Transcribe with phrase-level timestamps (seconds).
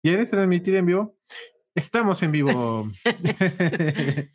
[0.00, 1.18] ¿Quieres transmitir en vivo?
[1.74, 2.88] Estamos en vivo.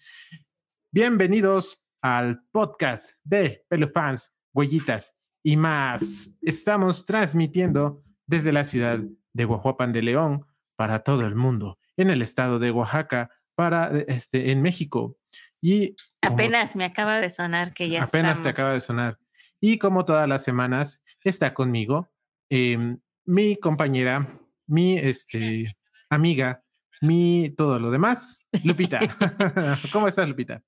[0.91, 6.35] Bienvenidos al podcast de Pelufans, Huellitas y más.
[6.41, 8.99] Estamos transmitiendo desde la ciudad
[9.31, 10.45] de Oaxaca de León
[10.75, 15.17] para todo el mundo, en el estado de Oaxaca, para este, en México.
[15.61, 19.17] Y apenas me acaba de sonar que ya apenas te acaba de sonar.
[19.61, 22.11] Y como todas las semanas está conmigo
[22.49, 25.75] em, mi compañera mi este,
[26.09, 26.63] amiga,
[27.01, 28.99] mi todo lo demás, Lupita.
[29.91, 30.61] ¿Cómo estás, Lupita?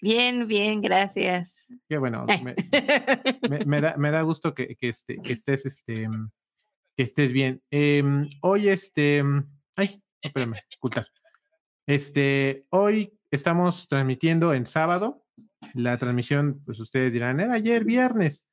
[0.00, 1.66] Bien, bien, gracias.
[1.88, 2.26] Qué bueno.
[3.66, 6.08] Me, da, gusto que, este, que estés, este,
[6.96, 7.62] que estés bien.
[7.70, 9.22] Em, hoy, este,
[9.76, 11.08] ay, espérame, ocultar.
[11.86, 15.24] Este, hoy estamos transmitiendo en sábado.
[15.74, 18.44] La transmisión, pues ustedes dirán, era ayer viernes.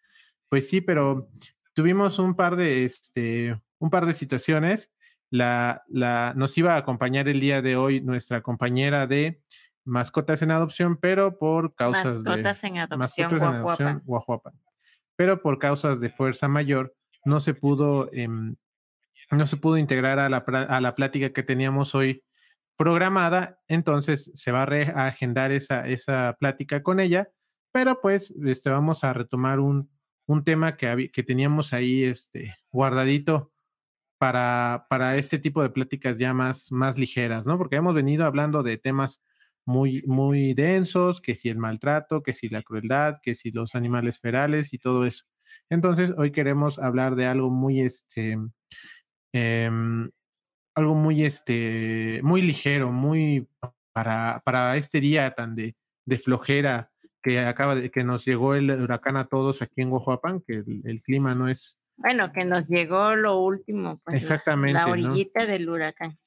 [0.50, 1.30] Pues sí, pero
[1.74, 4.92] tuvimos un par de, este, un par de situaciones.
[5.32, 9.42] La, la, nos iba a acompañar el día de hoy nuestra compañera de
[9.84, 14.04] mascotas en adopción, pero por causas mascotas de en adopción, mascotas en adopción
[15.16, 18.28] Pero por causas de fuerza mayor no se pudo eh,
[19.32, 22.24] no se pudo integrar a la, a la plática que teníamos hoy
[22.78, 27.30] programada, entonces se va a agendar esa, esa plática con ella,
[27.72, 29.90] pero pues este, vamos a retomar un,
[30.28, 33.52] un tema que, que teníamos ahí este, guardadito
[34.18, 37.58] para, para este tipo de pláticas ya más, más ligeras, ¿no?
[37.58, 39.22] Porque hemos venido hablando de temas
[39.66, 44.20] muy, muy densos, que si el maltrato, que si la crueldad, que si los animales
[44.20, 45.26] ferales y todo eso.
[45.70, 48.38] Entonces, hoy queremos hablar de algo muy, este,
[49.34, 50.10] em,
[50.76, 53.48] algo muy, este, muy ligero, muy
[53.94, 56.92] para, para este día tan de, de flojera
[57.24, 61.02] que acaba de, que nos llegó el huracán a todos aquí en Oaxaca, que el
[61.02, 66.18] clima no es, bueno, que nos llegó lo último, pues Exactamente, la, orillita del huracán.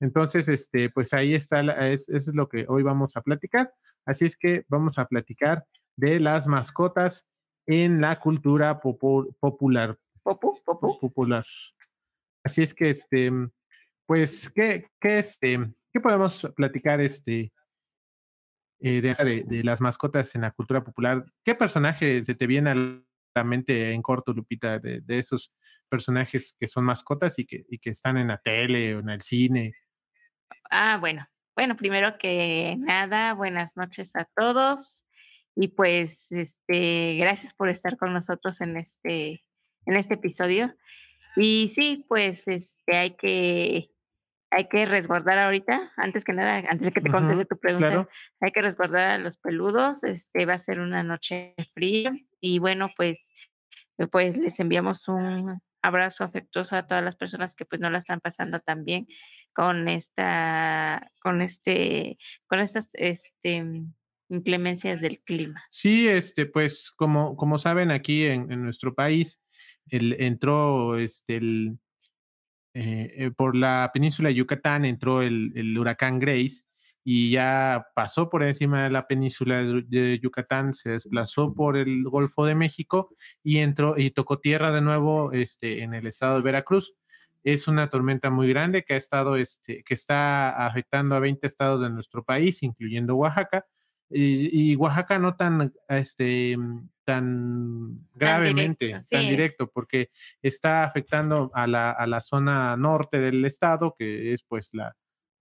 [0.00, 3.72] Entonces, este, pues ahí está, es, es lo que hoy vamos a platicar.
[4.04, 5.64] Así es que vamos a platicar
[5.96, 7.26] de las mascotas
[7.66, 9.98] en la cultura popular.
[10.22, 10.98] Popu, popu.
[11.00, 11.44] Popular.
[12.44, 13.32] Así es que, este,
[14.06, 17.52] pues, ¿qué, qué, este, qué podemos platicar, este,
[18.80, 21.24] eh, de, de, las mascotas en la cultura popular?
[21.42, 23.04] ¿Qué personaje se te viene
[23.40, 25.52] al en corto, Lupita, de, esos
[25.88, 29.22] personajes que son mascotas y que, y que están en la tele o en el
[29.22, 29.74] cine?
[30.70, 31.26] Ah, bueno.
[31.56, 35.04] Bueno, primero que nada, buenas noches a todos.
[35.54, 39.44] Y pues, este, gracias por estar con nosotros en este,
[39.86, 40.74] en este episodio.
[41.36, 43.90] Y sí, pues, este, hay que,
[44.50, 48.08] hay que resguardar ahorita, antes que nada, antes de que te conteste tu pregunta,
[48.40, 50.02] hay que resguardar a los peludos.
[50.02, 52.12] Este, va a ser una noche fría
[52.44, 53.18] y bueno, pues,
[53.96, 57.96] eh, pues les enviamos un abrazo afectuoso a todas las personas que pues no la
[57.96, 59.06] están pasando tan bien
[59.54, 63.64] con esta, con este, con estas, este,
[64.28, 65.64] inclemencias del clima.
[65.70, 69.40] Sí, este, pues como, como saben aquí en, nuestro país,
[69.88, 71.78] el, entró este, el,
[72.74, 76.64] eh, eh, por la península de Yucatán, entró el, el huracán Grace
[77.06, 82.46] y ya pasó por encima de la península de Yucatán, se desplazó por el Golfo
[82.46, 86.94] de México y entró y tocó tierra de nuevo este, en el estado de Veracruz.
[87.42, 91.82] Es una tormenta muy grande que ha estado, este, que está afectando a 20 estados
[91.82, 93.66] de nuestro país, incluyendo Oaxaca.
[94.08, 96.56] Y, Oaxaca no tan, este,
[97.04, 100.10] tan gravemente, tan directo, porque
[100.40, 104.94] está afectando a la, a la zona norte del estado, que es pues la,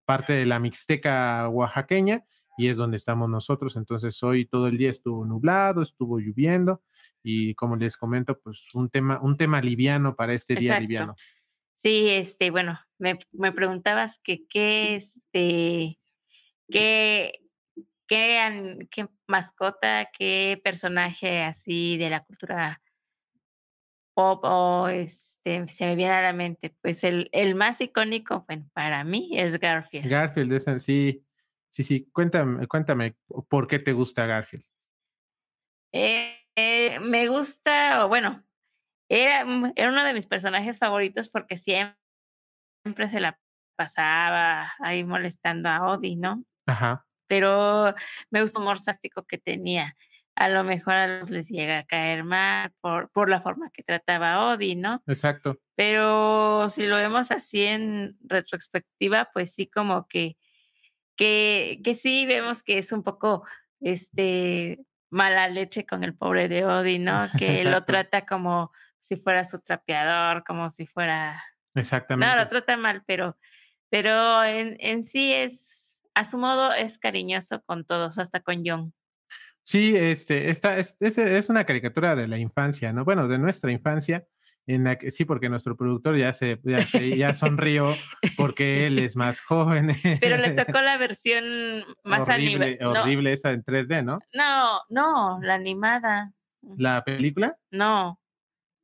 [0.06, 2.26] parte de la Mixteca oaxaqueña
[2.58, 3.76] y es donde estamos nosotros.
[3.76, 6.84] Entonces hoy todo el día estuvo nublado, estuvo lloviendo
[7.24, 11.16] y como les comento, pues un tema, un tema liviano para este día liviano.
[11.76, 16.00] Sí, este, bueno, me, me preguntabas que qué, este,
[16.70, 17.42] qué,
[18.08, 22.83] qué, qué mascota, qué personaje así de la cultura
[24.14, 28.70] pop o este, se me viene a la mente, pues el, el más icónico, bueno,
[28.74, 30.08] para mí es Garfield.
[30.08, 31.26] Garfield, sí,
[31.70, 33.16] sí, sí, cuéntame, cuéntame,
[33.48, 34.66] ¿por qué te gusta Garfield?
[35.92, 38.44] Eh, eh, me gusta, bueno,
[39.10, 41.98] era, mm, era uno de mis personajes favoritos porque siempre,
[42.84, 43.40] siempre se la
[43.76, 46.44] pasaba ahí molestando a Odie, ¿no?
[46.68, 47.06] Ajá.
[47.28, 47.94] Pero
[48.30, 49.96] me gustó el humor sástico que tenía
[50.36, 53.84] a lo mejor a los les llega a caer mal por, por la forma que
[53.84, 55.04] trataba Odi, ¿no?
[55.08, 55.60] Exacto.
[55.76, 60.38] Pero si lo vemos así en retrospectiva, pues sí como que,
[61.16, 63.46] que, que sí vemos que es un poco
[63.80, 67.30] este mala leche con el pobre de Odi, ¿no?
[67.38, 71.44] Que lo trata como si fuera su trapeador, como si fuera...
[71.76, 72.36] Exactamente.
[72.36, 73.38] No, lo trata mal, pero
[73.90, 78.94] Pero en en sí es a su modo es cariñoso con todos, hasta con Jon.
[79.64, 83.06] Sí, este, esta es es es una caricatura de la infancia, ¿no?
[83.06, 84.28] Bueno, de nuestra infancia,
[84.68, 87.94] en la que sí, porque nuestro productor ya se ya se ya sonrió
[88.38, 89.88] porque él es más joven.
[90.22, 94.20] Pero le tocó la versión más Horrible, no, horrible esa en 3D, ¿no?
[94.34, 96.34] no, no, la animada.
[96.78, 97.58] ¿La película?
[97.72, 98.20] No,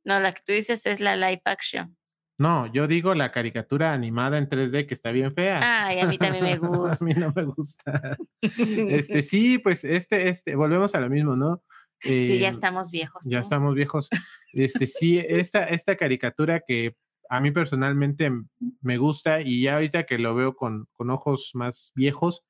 [0.04, 1.96] no, la que tú dices es la live action.
[2.40, 5.60] No, yo digo la caricatura animada en 3D que está bien fea.
[5.62, 7.20] Ay, a mí también me A mí gusta.
[7.20, 8.16] no me gusta.
[8.40, 11.62] Este, sí, pues, este este, volvemos a lo mismo, ¿no?
[11.98, 14.08] Sí, ya Em, estamos viejos, ya estamos viejos.
[14.54, 16.96] Este, sí, esta esta caricatura que
[17.28, 18.32] a mí personalmente
[18.80, 22.42] me gusta, y ya ahorita que lo veo con con ojos más viejos,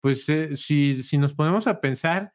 [0.00, 2.32] pues, eh, si si nos ponemos a pensar,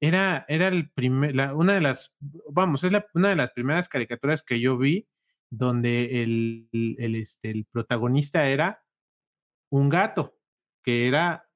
[0.00, 2.14] era era el primer la una de las
[2.50, 5.08] vamos, es la una de las primeras caricaturas que yo vi
[5.52, 8.82] donde el el, este, el protagonista era
[9.70, 10.34] un gato,
[10.82, 11.46] que era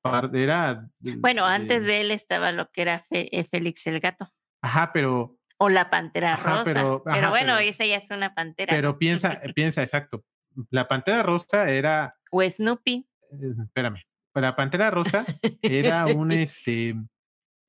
[1.18, 4.30] Bueno, antes de de él estaba lo que era Fe eh, Félix el gato.
[4.62, 6.64] Ajá, pero O la pantera Ajá, rosa.
[6.64, 10.24] pero Pero ajá, bueno, pero esa ya es una pantera, pero piensa piensa, exacto.
[10.70, 13.08] La pantera rosa era O Snoopy.
[13.32, 14.02] eh, espérame,
[14.34, 15.24] la pantera rosa
[15.62, 16.94] era un, este,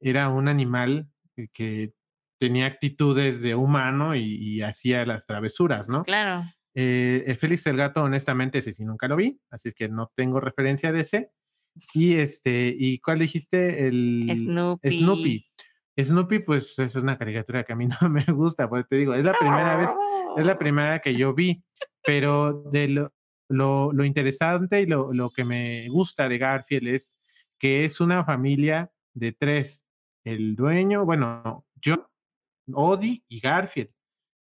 [0.01, 1.07] era un animal
[1.53, 1.94] que
[2.39, 6.03] tenía actitudes de humano y y hacía las travesuras, ¿no?
[6.03, 6.45] Claro.
[6.75, 10.11] Eh, eh, Félix el gato, honestamente, ese sí nunca lo vi, así es que no
[10.15, 11.31] tengo referencia de ese.
[11.93, 13.87] Y, este, ¿y cuál dijiste?
[13.87, 14.91] El Snoopy.
[14.91, 15.45] Snoopy.
[15.99, 19.23] Snoopy, pues, es una caricatura que a mí no me gusta, pues, te digo, es
[19.23, 19.89] la primera vez
[20.37, 21.63] es la primera que yo vi,
[22.03, 23.13] pero de lo
[23.49, 27.15] lo lo interesante y lo lo que me gusta de Garfield es
[27.57, 29.83] que es una familia de 3,
[30.25, 32.03] el dueño, bueno, Jon,
[32.73, 33.91] Odie y Garfield.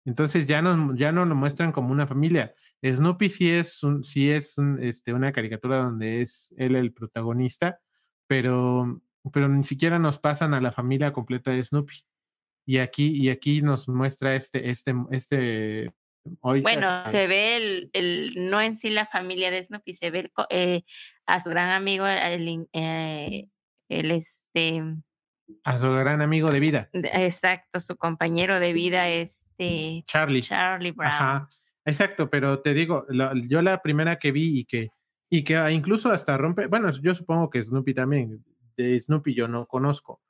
[0.05, 2.53] Entonces, ya nos ya nos lo muestran como una familia.
[2.83, 7.79] Snoopy sí es un sí es este, una caricatura donde es él el protagonista,
[8.27, 9.01] pero
[9.33, 12.05] pero ni siquiera nos pasan a la familia completa de Snoopy.
[12.65, 15.91] Y aquí y aquí nos muestra este este este
[16.41, 20.31] ahorita Bueno, se ve el no en sí la familia de Snoopy, se ve el
[20.49, 20.83] eh,
[21.25, 23.47] a su gran amigo, el eh,
[23.89, 24.83] el, este
[25.63, 26.89] A su gran amigo de vida.
[26.93, 30.41] exacto, su compañero de vida, este, Charlie.
[30.41, 31.11] Charlie Brown.
[31.11, 31.49] Ajá,
[31.85, 34.89] exacto, pero te digo, la yo la primera que vi y que
[35.31, 38.43] y que, incluso hasta rompe bueno, yo supongo que Snoopy también,
[38.77, 40.21] de Snoopy yo no conozco,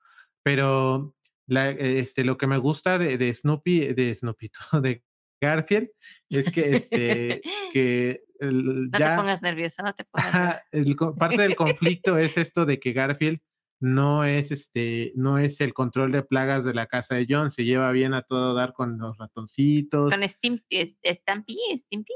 [0.43, 1.15] pero
[1.47, 4.51] la este, lo que me gusta de de Snoopy de Snoopy,
[4.81, 5.03] de
[5.41, 5.89] Garfield
[6.29, 7.41] es que, este,
[7.73, 11.11] que el No te ya pongas nervioso, no te pongas nervioso.
[11.11, 13.39] El parte del conflicto es esto de que Garfield
[13.79, 17.63] no es, este, no es el control de plagas de la casa de Jon, se
[17.65, 20.11] lleva bien a todo dar con los ratoncitos.
[20.13, 22.13] Con Stim es Stampy, ¿Stimpy?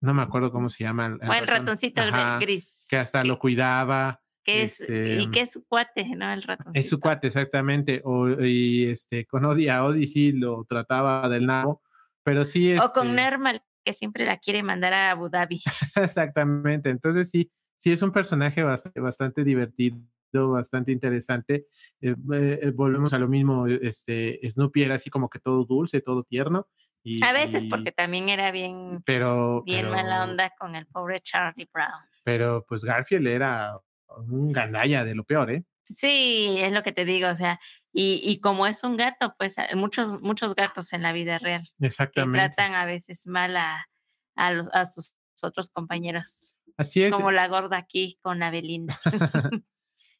[0.00, 1.66] No me acuerdo cómo se llama el el O el ratón.
[1.66, 5.64] ratoncito Ajá, gris, que hasta que lo cuidaba, que es este y que es su
[5.66, 6.32] cuate, ¿no?
[6.32, 7.00] El Es su ratoncito.
[7.00, 8.00] cuate, exactamente.
[8.04, 11.82] O y, este, con Odie a sí lo trataba del nabo,
[12.22, 15.60] pero sí, O con este Nermal, que siempre la quiere mandar a Abu Dhabi.
[15.96, 16.88] Exactamente.
[16.88, 19.98] Entonces sí, sí es un personaje bast bastante divertido,
[20.32, 21.66] bastante interesante.
[22.00, 26.00] Eh, eh, volvemos a lo mismo, e este, Snoopy era así como que todo dulce,
[26.00, 26.68] todo tierno,
[27.02, 30.86] y A veces, y porque también era bien pero bien mala pero onda con el
[30.86, 32.10] pobre Charlie Brown.
[32.24, 33.78] pero, pues, Garfield era
[34.28, 35.64] un gandalla de lo peor, ¿eh?
[35.84, 37.58] Sí, es lo que te digo, o sea,
[37.92, 41.86] y y como es un gato, pues, muchos muchos gatos en la vida real, que
[41.86, 42.38] Exactamente.
[42.38, 43.86] tratan a veces mal a
[44.36, 47.10] a los a sus otros compañeros, Así es.
[47.12, 48.98] como la gorda aquí con la Belinda.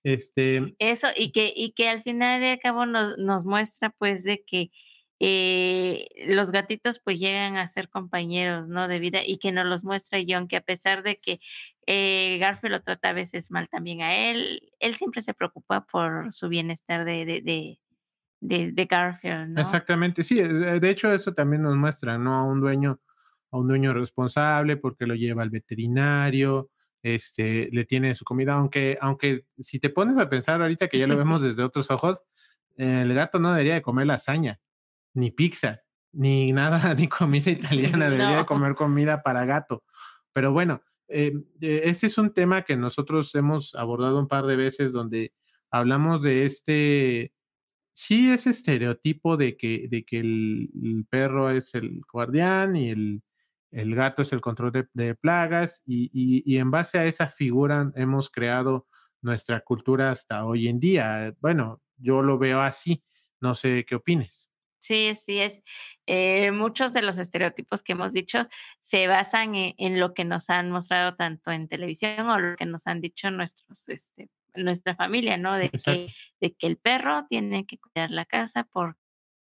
[0.05, 4.43] Este Eso, y que y que al final al cabo nos nos muestra, pues, de
[4.47, 4.71] que,
[5.19, 9.85] eh, los gatitos, pues, llegan a ser compañeros, ¿no?, de vida, y que nos los
[9.85, 11.39] muestra Jon, que a pesar de que,
[11.87, 16.33] eh, Garfield lo trata a veces mal también a él, él siempre se preocupa por
[16.33, 17.79] su bienestar de de de
[18.41, 19.83] de de Garfield, ¿no?
[19.89, 22.35] Exactamente, sí, de de hecho, eso también nos muestra, ¿no?
[22.35, 23.01] A un dueño
[23.53, 26.71] a un dueño responsable, porque lo lleva al veterinario,
[27.03, 31.07] este, le tiene su comida, aunque aunque si te pones a pensar ahorita que ya
[31.07, 32.21] lo vemos desde otros ojos,
[32.77, 34.61] el gato no debería de comer lasaña,
[35.15, 39.85] ni pizza, ni nada, ni comida italiana, debería de comer comida para gato.
[40.33, 44.57] Pero bueno, eh, eh, ese es un tema que nosotros hemos abordado un par de
[44.57, 45.33] veces, donde
[45.71, 47.33] hablamos de este
[47.95, 53.23] sí, ese estereotipo de que de que el el perro es el guardián y el
[53.71, 57.29] el gato es el control de de plagas, y y y en base a esa
[57.29, 58.87] figura hemos creado
[59.23, 61.35] nuestra cultura hasta hoy en día.
[61.41, 63.05] Bueno, yo lo veo así,
[63.41, 64.51] no sé qué opines.
[64.81, 65.63] Sí, sí es.
[66.07, 68.49] Eh, muchos de los estereotipos que hemos dicho
[68.81, 72.65] se basan e en lo que nos han mostrado tanto en televisión o lo que
[72.67, 75.57] nos han dicho nuestros, este, nuestra familia, ¿no?
[75.57, 75.71] De
[76.07, 76.09] que
[76.41, 78.65] de que el perro tiene que cuidar la casa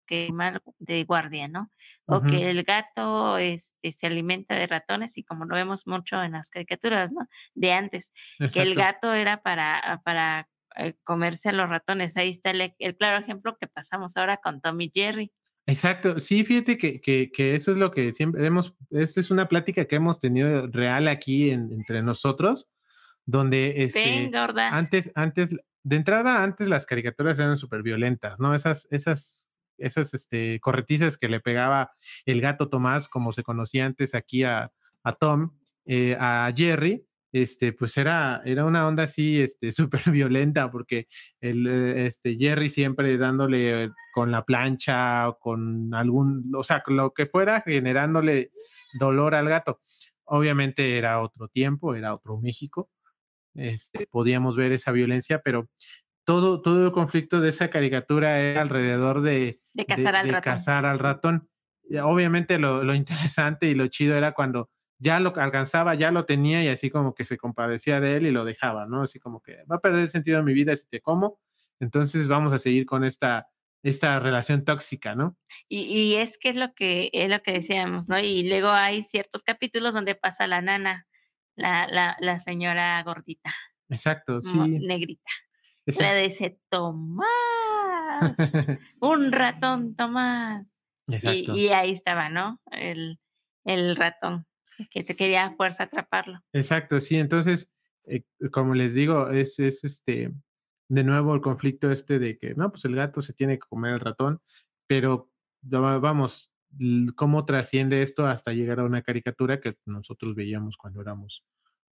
[0.07, 1.71] porque mal de guardia, ¿no?
[2.07, 6.33] O que el gato, este, se alimenta de ratones y como lo vemos mucho en
[6.33, 7.27] las caricaturas, ¿no?
[7.55, 8.13] De antes,
[8.53, 12.17] que el gato era para para, eh, comerse a los ratones.
[12.17, 15.33] Ahí está el el claro ejemplo que pasamos ahora con Tom y Jerry.
[15.67, 16.21] Exacto.
[16.21, 19.87] Sí, fíjate que que que eso es lo que siempre hemos esta es una plática
[19.87, 22.69] que hemos tenido real aquí en entre nosotros,
[23.25, 28.55] donde, este, antes antes de entrada, antes las caricaturas eran superviolentas, ¿no?
[28.55, 29.49] Esas esas
[29.79, 31.93] esas, este, corretizas que le pegaba
[32.25, 34.73] el gato Tomás, como se conocía antes aquí a
[35.07, 35.53] a Tom,
[35.87, 41.07] eh, a Jerry, este, pues era era una onda así, este, superviolenta, porque
[41.41, 47.13] el, eh, este, Jerry siempre dándole con la plancha o con algún o sea, lo
[47.15, 48.51] que fuera, generándole
[48.99, 49.81] dolor al gato.
[50.25, 52.91] Obviamente era otro tiempo, era otro México,
[53.55, 55.69] este, podíamos ver esa violencia, pero
[56.27, 60.33] todo todo el conflicto de esa caricatura era alrededor de De de cazar al de
[60.33, 60.43] ratón.
[60.43, 61.51] cazar al ratón.
[61.89, 66.27] Y obviamente lo lo interesante y lo chido era cuando ya lo alcanzaba, ya lo
[66.27, 69.03] tenía y así como que se compadecía de él y lo dejaba, ¿no?
[69.05, 71.41] Así como que va a perder el sentido de mi vida si te como,
[71.81, 73.49] entonces vamos a seguir con esta
[73.85, 75.39] esta relación tóxica, ¿no?
[75.69, 78.19] Y y es que es lo que es lo que decíamos, ¿no?
[78.19, 81.07] Y luego hay ciertos capítulos donde pasa la nana,
[81.57, 83.55] la la la señora gordita,
[83.89, 84.87] Exacto, sí.
[84.89, 85.31] negrita.
[85.87, 87.27] Le dice: "Tomás,
[89.01, 90.67] un ratón, Tomás".
[91.09, 92.61] Y ahí estaba, ¿no?
[92.71, 93.21] El
[93.65, 94.47] el ratón
[94.91, 96.41] que te quería a fuerza atraparlo.
[96.53, 97.73] Exacto, sí, entonces,
[98.05, 100.33] eh, como les digo, es es, este,
[100.89, 103.95] de nuevo el conflicto este de que no, pues el gato se tiene que comer
[103.95, 104.41] al ratón,
[104.87, 105.31] pero
[105.73, 106.53] va vamos,
[107.17, 111.45] cómo trasciende esto hasta llegar a una caricatura que nosotros veíamos cuando éramos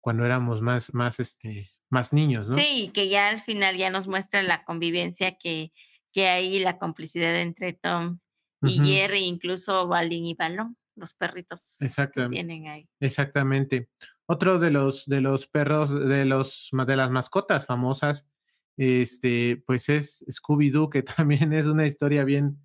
[0.02, 2.56] cuando éramos más más, este, más niños, ¿no?
[2.56, 5.72] Sí, que ya al final ya nos muestra la convivencia que
[6.14, 8.20] que hay, la complicidad entre Tom
[8.62, 8.80] y.
[8.80, 12.88] Jerry, incluso Balin y Balón, los perritos que tienen ahí.
[13.02, 13.90] exactamente.
[14.26, 18.26] Otro de los de los perros, de los de las mascotas famosas,
[18.78, 22.60] este, pues es Scooby Doo, que también es una historia bien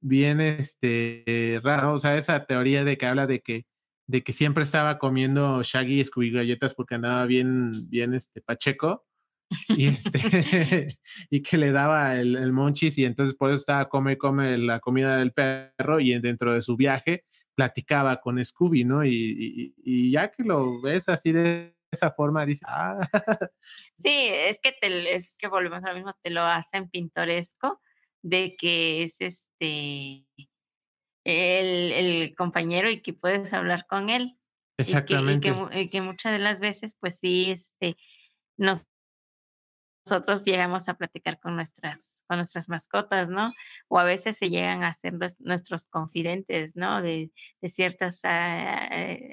[0.00, 3.66] bien, este, rara, o sea, esa teoría de que habla de que
[4.08, 9.06] de que siempre estaba comiendo Shaggy Scooby galletas porque andaba bien bien, este, pacheco,
[9.68, 10.20] y, este,
[11.30, 14.80] y que le daba el el monchis, y entonces por eso estaba come come la
[14.80, 17.24] comida del perro, y dentro de su viaje
[17.56, 19.04] platicaba con Scooby, ¿no?
[19.04, 22.98] Y y y ya que lo ves así de esa forma, dices: "Ah".
[23.98, 27.80] Sí, es que te es que volvemos a lo mismo, te lo hacen pintoresco
[28.22, 30.26] de que es, este,
[31.26, 34.38] el el compañero y que puedes hablar con él,
[34.86, 35.68] y que y que Exactamente.
[35.74, 37.96] y que muchas de las veces, pues sí, este,
[38.58, 38.84] nos
[40.08, 43.52] nosotros llegamos a platicar con nuestras con nuestras mascotas, ¿no?
[43.88, 47.02] O a veces se llegan a ser nues nuestros confidentes, ¿no?
[47.02, 49.32] De de ciertas, ah, eh,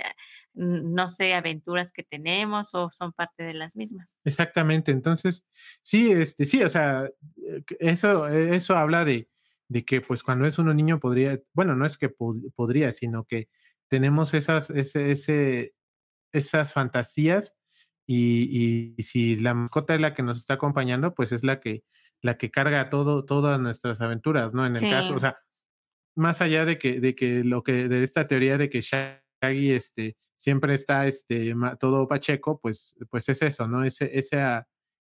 [0.55, 4.15] n no sé, aventuras que tenemos o son parte de las mismas.
[4.25, 4.91] Exactamente.
[4.91, 5.43] Entonces,
[5.81, 7.09] sí, este, sí, o sea,
[7.45, 9.29] eh, eso eso habla de
[9.73, 13.25] de que, pues, cuando es uno niño podría bueno, no es que pod podría, sino
[13.25, 13.49] que
[13.89, 15.73] tenemos esas ese ese
[16.31, 17.55] esas fantasías,
[18.07, 21.83] y y si la mascota es la que nos está acompañando, pues, es la que
[22.21, 24.65] la que carga todo todas nuestras aventuras, ¿no?
[24.65, 25.39] En el caso, o sea,
[26.15, 30.17] más allá de que de que lo que de esta teoría de que Shaggy, este,
[30.37, 33.83] siempre está, este, todo pacheco, pues pues es eso, ¿no?
[33.83, 34.67] Ese esa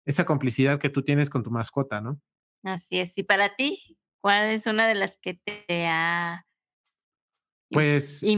[0.05, 2.21] esa complicidad que tú tienes con tu mascota, ¿no?
[2.63, 3.17] Así es.
[3.17, 6.45] Y para ti, ¿cuál es una de las que te ha
[7.71, 8.29] Pues,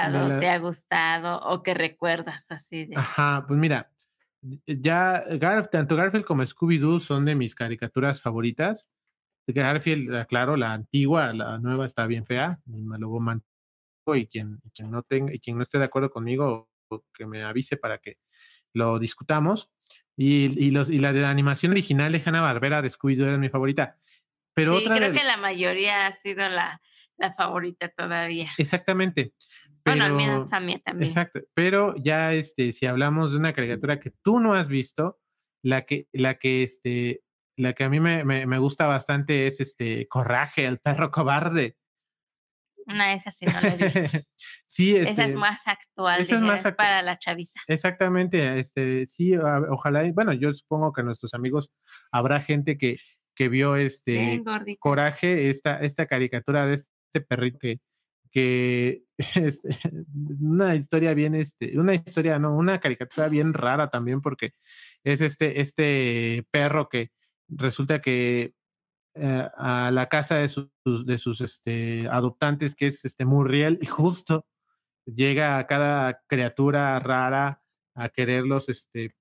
[0.00, 2.96] de impactado, te la ha gustado o que recuerdas así de?
[2.96, 3.90] Ajá, pues mira,
[4.66, 8.88] ya Gar tanto Garfield como Scooby Doo son de mis caricaturas favoritas.
[9.48, 13.44] Garfield, aclaro, la antigua, la nueva está bien fea, me lo mantengo,
[14.16, 16.70] y quien y quien no tenga y quien no esté de acuerdo conmigo,
[17.14, 18.18] que me avise para que
[18.74, 19.70] lo discutamos.
[20.16, 23.38] Y y los y la de la animación original de Hanna-Barbera de Scooby Doo era
[23.38, 23.98] mi favorita.
[24.54, 26.80] Pero Sí, otra creo que la mayoría ha sido la
[27.16, 28.48] la favorita todavía.
[28.58, 29.32] Exactamente.
[29.84, 31.10] Bueno, Pero a mí también.
[31.10, 35.20] exacto, pero ya, este, si hablamos de una caricatura que tú no has visto,
[35.62, 37.22] la que la que, este,
[37.56, 41.76] la que a mí me me me gusta bastante es, este, Coraje, el perro cobarde.
[42.86, 44.00] No, esa sí no la he visto.
[44.66, 47.60] Sí, Esa es este, más actual, esa es más actu para la chaviza.
[47.68, 51.70] exactamente, este, sí, ojalá bueno, yo supongo que nuestros amigos
[52.10, 52.98] habrá gente que
[53.34, 54.42] que vio este
[54.78, 57.80] Coraje, esta, esta caricatura de este perrito que,
[58.30, 59.62] que es
[60.40, 64.52] una historia bien, este, una historia, no, una caricatura bien rara también porque
[65.04, 67.10] es este, este perro que
[67.48, 68.54] resulta que
[69.16, 70.68] eh, a la casa de sus,
[71.06, 74.44] de sus este, adoptantes, que es este Murriel, y justo
[75.06, 77.62] llega a cada criatura rara
[77.94, 79.14] a quererlos, este,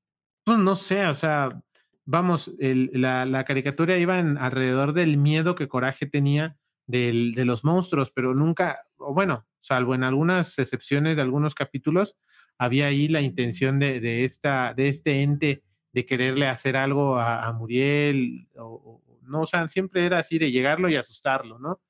[0.43, 1.61] pues no sé, o sea,
[2.05, 6.57] vamos, la, la, caricatura iba en, alrededor del miedo que Coraje tenía
[6.87, 12.15] del, de los monstruos, pero nunca, o bueno, salvo en algunas excepciones de algunos capítulos,
[12.57, 17.51] había ahí la intención de, de esta, de este ente de quererle hacer algo a,
[17.53, 21.81] Muriel, o, no, o sea, siempre era así de llegarlo y asustarlo, ¿no?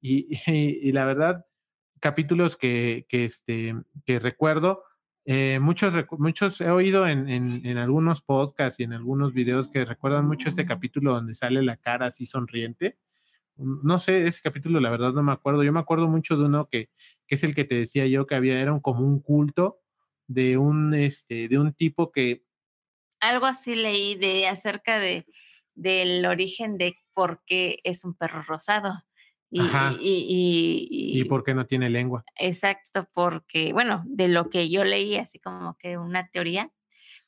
[0.00, 1.46] Y, y, la verdad,
[2.00, 4.84] capítulos que, que, este, que recuerdo,
[5.26, 9.84] eh, muchos, muchos he oído en, en, en, algunos podcasts y en algunos videos que
[9.84, 12.96] recuerdan mucho este capítulo donde sale la cara así sonriente.
[13.56, 15.64] No sé, ese capítulo la verdad no me acuerdo.
[15.64, 16.90] Yo me acuerdo mucho de uno que,
[17.26, 19.80] que es el que te decía yo que había, era un, como un culto
[20.26, 22.44] de un, este, de un tipo que
[23.20, 25.26] algo así leí de acerca de
[25.74, 28.94] del origen de por qué es un perro rosado.
[29.50, 29.60] Y,
[30.00, 32.24] y, y, por qué no tiene lengua.
[32.36, 36.70] Exacto, porque, bueno, de lo que yo leí, así como que una teoría,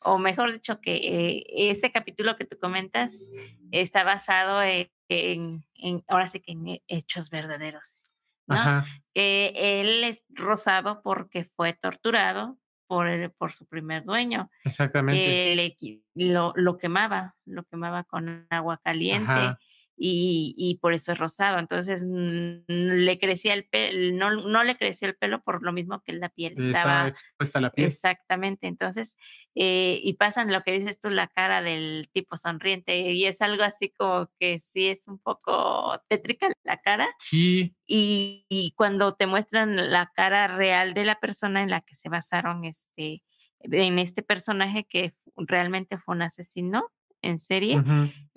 [0.01, 3.29] o mejor dicho, que eh, ese capítulo que tú comentas
[3.71, 8.11] está basado en, en, ahora sí que en hechos verdaderos.
[8.47, 8.85] ¿no?
[9.15, 14.51] Que él es rosado porque fue torturado por, el, por su primer dueño.
[14.65, 15.77] Exactamente.
[16.15, 19.57] lo, lo, quemaba, lo quemaba con agua caliente.
[20.01, 21.59] Y, y, por eso es rosado.
[21.59, 26.13] Entonces le crecía el pelo, no, no, le crecía el pelo por lo mismo que
[26.13, 27.89] la piel estaba, expuesta a la piel.
[27.89, 28.69] Exactamente.
[28.69, 29.17] Entonces,
[29.57, 33.65] eh, y pasan lo que dices tú, la cara del tipo sonriente, y es algo
[33.65, 37.09] así como que sí es un poco tétrica la cara.
[37.19, 37.75] Sí.
[37.85, 42.09] Y, y, cuando te muestran la cara real de la persona en la que se
[42.09, 43.25] basaron este,
[43.61, 47.83] en este personaje que realmente fue un asesino en serie,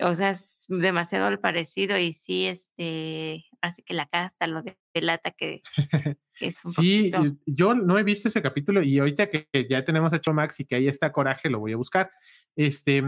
[0.00, 4.62] o sea, es demasiado al parecido y sí, este, así que la cara hasta lo
[4.92, 5.62] delata que,
[6.34, 7.12] que es un Sí,
[7.46, 10.76] yo no he visto ese capítulo y ahorita que, ya tenemos hecho Max y que
[10.76, 12.10] ahí está Coraje, lo voy a buscar.
[12.56, 13.02] Este,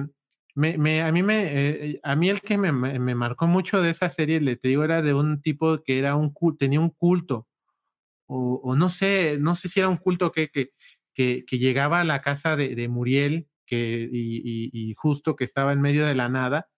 [0.54, 3.90] me, me, a mí me, eh, a mí el que me, me, marcó mucho de
[3.90, 7.48] esa serie, le te digo, era de un tipo que era un tenía un culto,
[8.26, 10.70] o, o, no sé, no sé si era un culto que, que,
[11.14, 15.80] que, que llegaba a la casa de, de Muriel, que, y, justo que estaba en
[15.80, 16.68] medio de la nada,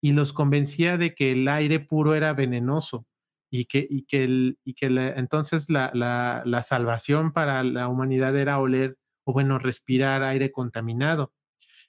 [0.00, 3.06] y los convencía de que el aire puro era venenoso
[3.50, 8.36] y que, y que, el, y que entonces la, la, la salvación para la humanidad
[8.36, 11.32] era oler o bueno, respirar aire contaminado.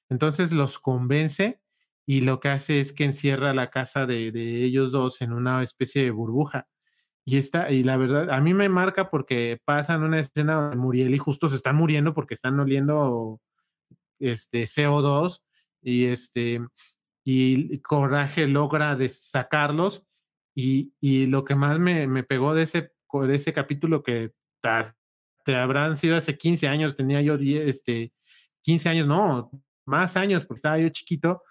[0.10, 1.62] Entonces los convence
[2.06, 5.62] y lo que hace es que encierra la casa de, de ellos dos en una
[5.64, 6.68] especie de burbuja.
[7.26, 11.14] Y está, y la verdad, a mí me marca porque pasan una escena donde Muriel
[11.14, 13.42] y justo se están muriendo porque están oliendo
[14.20, 15.42] este CO2
[15.82, 16.62] y este
[17.24, 20.08] y Coraje logra sacarlos
[20.56, 24.32] y, y, lo que más me, me, pegó de ese, de ese capítulo que
[25.44, 28.14] te habrán sido hace 15 años, tenía yo 10, este,
[28.64, 29.52] 15 años, no,
[29.86, 31.44] más años, porque estaba yo chiquito.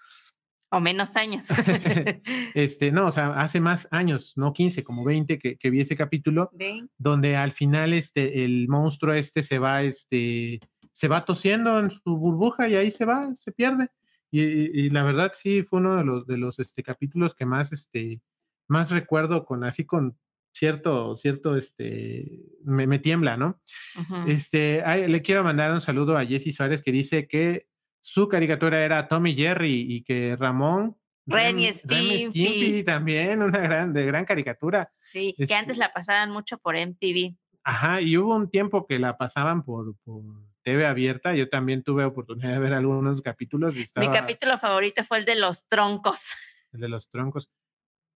[0.71, 1.45] O menos años.
[2.53, 5.95] este, no, o sea, hace más años, no 15, como 20 que, que vi ese
[5.95, 6.51] capítulo,
[6.97, 10.59] donde al final este, el monstruo este se va, este,
[10.97, 13.89] se va tosiendo en su burbuja y ahí se va, se pierde.
[14.31, 17.71] Y, y, la verdad sí fue uno de los, de los este, capítulos que más,
[17.71, 18.19] este,
[18.67, 20.17] más recuerdo con así con
[20.51, 23.61] cierto, cierto, este, me, me tiembla, ¿no?
[23.95, 24.27] Uh -huh.
[24.27, 27.67] Este, ay, le quiero mandar un saludo a Jesse Suárez que dice que
[27.99, 32.31] su caricatura era Tommy Jerry y que Ramón Ren y Stimpy.
[32.31, 32.83] Stimpy.
[32.83, 34.91] también, una gran, de gran caricatura.
[35.03, 37.35] Sí, este, que antes la pasaban mucho por MTV.
[37.63, 40.23] Ajá, y hubo un tiempo que la pasaban por, por
[40.67, 41.33] TV abierta.
[41.33, 43.77] Yo también tuve oportunidad de ver algunos capítulos.
[43.77, 44.05] Y estaba...
[44.05, 46.25] Mi capítulo favorito fue el de los troncos.
[46.73, 47.49] El de los troncos.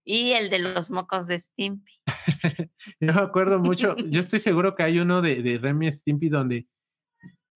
[0.03, 1.93] Y el de los mocos de Stimpy.
[2.99, 6.67] yo me acuerdo mucho, yo estoy seguro que hay uno de, de Remy Stimpy donde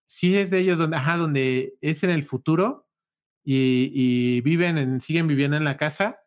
[0.06, 2.88] sí es de ellos donde, ajá, donde es en el futuro
[3.44, 6.22] y, y, viven en, siguen viviendo en la casa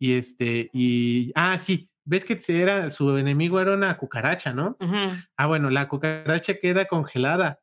[0.00, 4.76] y este, y, ah, sí, ves que era, su enemigo era una cucaracha, ¿no?
[4.80, 5.28] Uh -huh.
[5.36, 7.60] Ah, bueno, la cucaracha queda congelada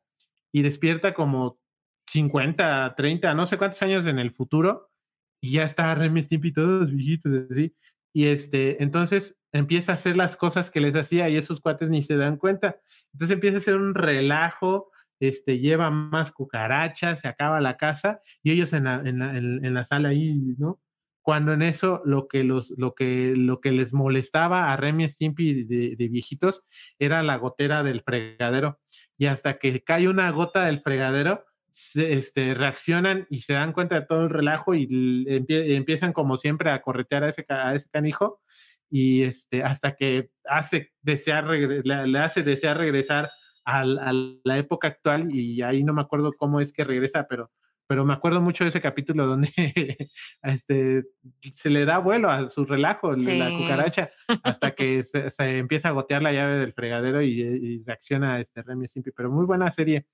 [0.56, 1.60] y despierta como
[2.06, 4.90] 50, 30, no sé cuántos años en el futuro
[5.38, 7.76] y ya está Remy Stimpy todos viejitos así.
[8.14, 12.02] Y este, entonces empieza a hacer las cosas que les hacía y esos cuates ni
[12.02, 12.80] se dan cuenta.
[13.12, 14.90] Entonces empieza a hacer un relajo,
[15.20, 19.74] este, lleva más cucarachas, se acaba la casa y ellos en la, en la, en
[19.74, 20.80] la sala ahí, ¿no?
[21.26, 25.64] cuando en eso lo que, los, lo que, lo que les molestaba a Remy Stimpy
[25.64, 26.62] de, de, viejitos
[27.00, 28.78] era la gotera del fregadero.
[29.18, 34.00] Y hasta que cae una gota del fregadero, se, este, reaccionan y se dan cuenta
[34.00, 38.40] de todo el relajo y empie, empiezan como siempre a corretear a ese, a canijo
[38.88, 43.30] y este, hasta que hace desear, le, hace desear regresar
[43.64, 47.50] a, la época actual y ahí no me acuerdo cómo es que regresa, pero
[47.86, 49.48] pero me acuerdo mucho de ese capítulo donde
[50.42, 51.04] este,
[51.52, 53.36] se le da vuelo a su relajo, sí.
[53.38, 54.10] la cucaracha,
[54.42, 58.62] hasta que se, se, empieza a gotear la llave del fregadero y, y reacciona este
[58.62, 59.12] Remy Simpy.
[59.12, 60.06] Pero muy buena serie.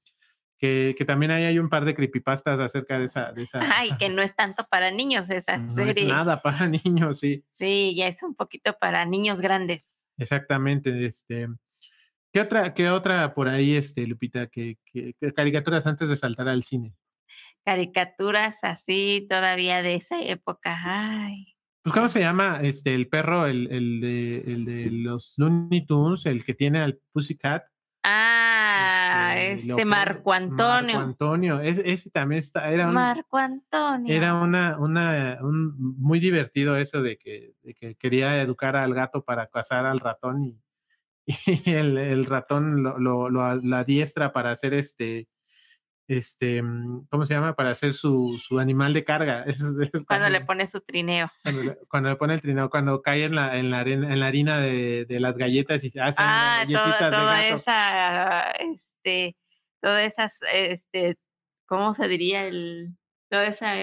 [0.58, 3.32] Que, que, también ahí hay un par de creepypastas acerca de esa.
[3.32, 3.60] De esa...
[3.76, 6.04] Ay, que no es tanto para niños esa no serie.
[6.04, 7.44] Es nada para niños, sí.
[7.52, 9.96] Sí, ya es un poquito para niños grandes.
[10.18, 11.04] Exactamente.
[11.04, 11.48] Este,
[12.32, 16.48] ¿Qué otra, qué otra por ahí, este, Lupita, que, que, que caricaturas antes de saltar
[16.48, 16.94] al cine?
[17.64, 20.78] Caricaturas así todavía de esa época.
[20.84, 21.52] Ay.
[21.82, 22.60] Pues, ¿cómo se llama?
[22.62, 27.00] Este, el perro, el, el, de, el de los Looney Tunes, el que tiene al
[27.12, 27.64] Pussycat.
[28.04, 30.94] Ah, este, este Marco Antonio.
[30.94, 34.14] Marco Antonio, ese, ese también está, era un, Marco Antonio.
[34.14, 39.24] Era una, una, un, muy divertido eso de que, de que quería educar al gato
[39.24, 40.60] para cazar al ratón y,
[41.66, 45.28] y el, el, ratón lo, lo, lo, la diestra para hacer este,
[46.18, 46.62] este,
[47.10, 47.54] ¿cómo se llama?
[47.54, 49.44] Para hacer su, su animal de carga.
[49.46, 51.30] Es, es cuando, cuando, le pone su trineo.
[51.42, 54.20] Cuando le, cuando le, pone el trineo, cuando cae en la, en la, arena, en
[54.20, 57.56] la harina de, de, las galletas y se hacen ah, galletitas toda, toda de gato.
[57.56, 59.36] esa, este,
[59.80, 61.16] todas esas, este,
[61.66, 62.46] ¿cómo se diría?
[62.46, 62.96] El,
[63.30, 63.74] toda esa...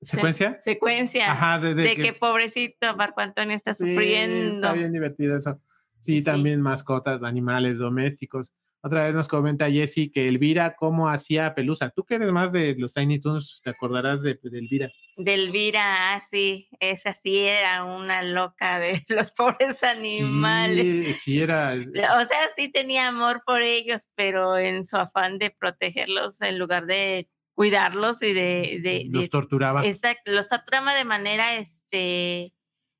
[0.00, 0.54] ¿Secuencia?
[0.60, 1.30] Se, secuencia.
[1.30, 4.66] Ajá, de, de, de que, que, pobrecito Marco Antonio está sí, sufriendo.
[4.66, 5.60] Está bien divertido eso.
[6.00, 8.52] Sí, sí, también mascotas, animales domésticos.
[8.84, 11.90] Otra vez nos comenta Jessy que Elvira, ¿cómo hacía Pelusa?
[11.90, 14.90] Tú que eres más de los Tiny Toons, ¿te acordarás de, de Elvira?
[15.16, 20.84] De Elvira, ah, sí, esa sí era una loca de los pobres animales.
[20.84, 21.74] Sí, sí era.
[21.74, 26.86] O sea, sí tenía amor por ellos, pero en su afán de protegerlos, en lugar
[26.86, 28.80] de cuidarlos y de...
[28.82, 29.86] de los de, torturaba.
[29.86, 32.52] Exacto, los torturaba de manera este,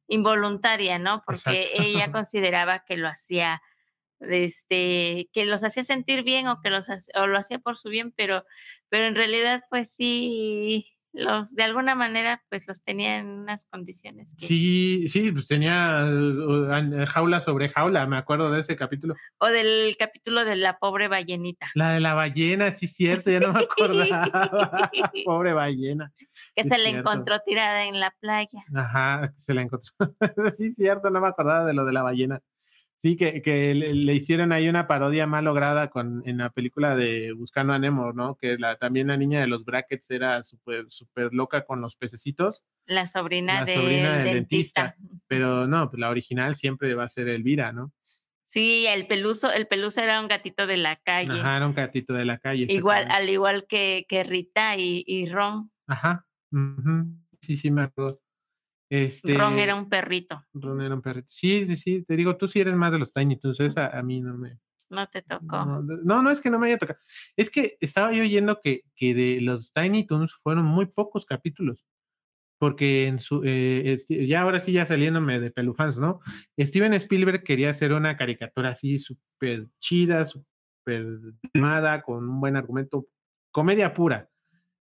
[0.07, 1.25] involuntaria, ¿no?
[1.27, 1.83] Porque exacto.
[1.83, 3.61] ella consideraba que lo hacía
[4.29, 8.13] este, que los hacía sentir bien o que los o lo hacía por su bien,
[8.17, 8.45] pero,
[8.89, 14.35] pero en realidad, pues sí, los de alguna manera, pues los tenía en unas condiciones.
[14.39, 14.47] Que...
[14.47, 16.07] Sí, sí, pues tenía
[17.07, 19.15] jaula sobre jaula, me acuerdo de ese capítulo.
[19.39, 21.71] O del capítulo de la pobre ballenita.
[21.75, 24.91] La de la ballena, sí, cierto, ya no me acordaba.
[25.25, 26.13] pobre ballena.
[26.57, 28.65] Que sí, se le encontró tirada en la playa.
[28.75, 29.93] Ajá, se la encontró.
[30.57, 32.41] sí, cierto, no me acordaba de lo de la ballena.
[33.03, 36.95] Sí, que, que le, le, hicieron ahí una parodia mal lograda con, en la película
[36.95, 38.37] de Buscando a Nemo, ¿no?
[38.37, 42.63] Que la, también la niña de los brackets era súper super loca con los pececitos.
[42.87, 44.95] La sobrina, la de, sobrina del dentista.
[45.01, 45.21] dentista.
[45.27, 47.93] Pero no, pues la original siempre va a ser Elvira, ¿no?
[48.45, 51.41] Sí, el peluso, el peluso era un gatito de la calle.
[51.41, 52.69] Ajá, era un gatito de la calle.
[52.69, 55.73] Igual, al igual que, que Rita y, y Ron.
[55.89, 56.25] Ajá.
[56.53, 57.19] Uh -huh.
[57.41, 58.22] Sí, sí, me acuerdo.
[58.93, 60.45] Este, Ron era un perrito.
[60.53, 61.27] Ron era un perrito.
[61.31, 64.03] Sí, sí, sí, te digo, tú sí eres más de los Tiny Toons, esa a
[64.03, 64.59] mí no me...
[64.91, 65.65] No te tocó.
[65.65, 66.99] No, no, no, es que no me haya tocado.
[67.35, 71.87] Es que estaba yo oyendo que, que de los Tiny Toons fueron muy pocos capítulos.
[72.59, 76.21] Porque en su, eh, ya ahora sí, ya saliéndome de pelufans, ¿no?
[76.61, 81.07] Steven Spielberg quería hacer una caricatura así súper chida, súper
[81.55, 83.07] animada, con un buen argumento,
[83.51, 84.29] comedia pura.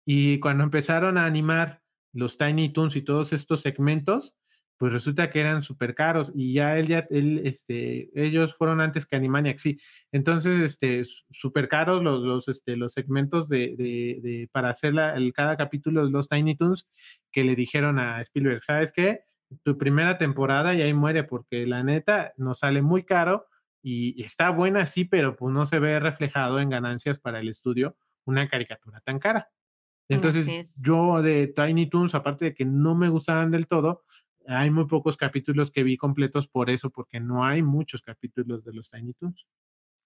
[0.06, 1.82] Y cuando empezaron a animar
[2.14, 4.36] los Tiny Toons y todos estos segmentos,
[4.78, 9.06] pues resulta que eran súper caros y ya él ya, él, este, ellos fueron antes
[9.08, 9.80] que Animaniacs, sí.
[10.12, 15.16] Entonces, este, súper caros los, los, este, los segmentos de, de, de para hacer la,
[15.16, 16.88] el, cada capítulo de los Tiny Toons
[17.32, 19.22] que le dijeron a Spielberg, ¿sabes qué?
[19.64, 23.48] Tu primera temporada y ahí muere porque la neta nos sale muy caro
[23.82, 27.50] y, y está buena, sí, pero pues no se ve reflejado en ganancias para el
[27.50, 29.50] estudio una caricatura tan cara.
[30.10, 30.74] Entonces, es.
[30.82, 34.06] yo de Tiny Toons, aparte de que no me gustaban del todo,
[34.48, 38.74] hay muy pocos capítulos que vi completos por eso, porque no hay muchos capítulos de
[38.74, 39.46] los Tiny Toons.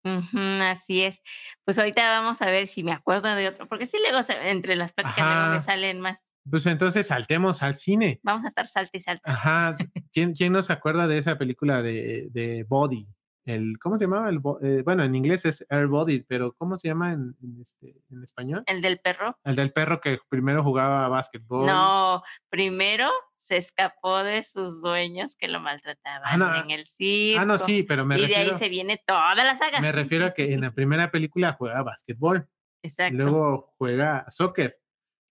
[0.03, 1.21] Uh -huh, así es.
[1.63, 4.93] Pues ahorita vamos a ver si me acuerdo de otro, porque sí, luego entre las
[4.93, 6.23] prácticas me salen más.
[6.49, 8.19] Pues entonces saltemos al cine.
[8.23, 9.29] Vamos a estar salte y salte.
[9.29, 9.75] Ajá.
[10.11, 13.07] ¿Quién, ¿Quién nos acuerda de esa película de, de Body?
[13.45, 14.29] El, ¿Cómo se llamaba?
[14.29, 18.01] El, eh, bueno, en inglés es Air Body, pero ¿cómo se llama en, en, este,
[18.11, 18.63] en español?
[18.67, 19.37] El del perro.
[19.43, 21.65] El del perro que primero jugaba a básquetbol.
[21.65, 26.55] No, primero se escapó de sus dueños que lo maltrataban ah, no.
[26.55, 27.41] en el circo.
[27.41, 28.41] Ah, no, sí, pero me y refiero...
[28.41, 29.81] Y de ahí se viene toda la saga.
[29.81, 32.47] Me refiero a que en la primera película juega básquetbol.
[32.83, 33.17] Exacto.
[33.17, 34.79] Luego juega soccer.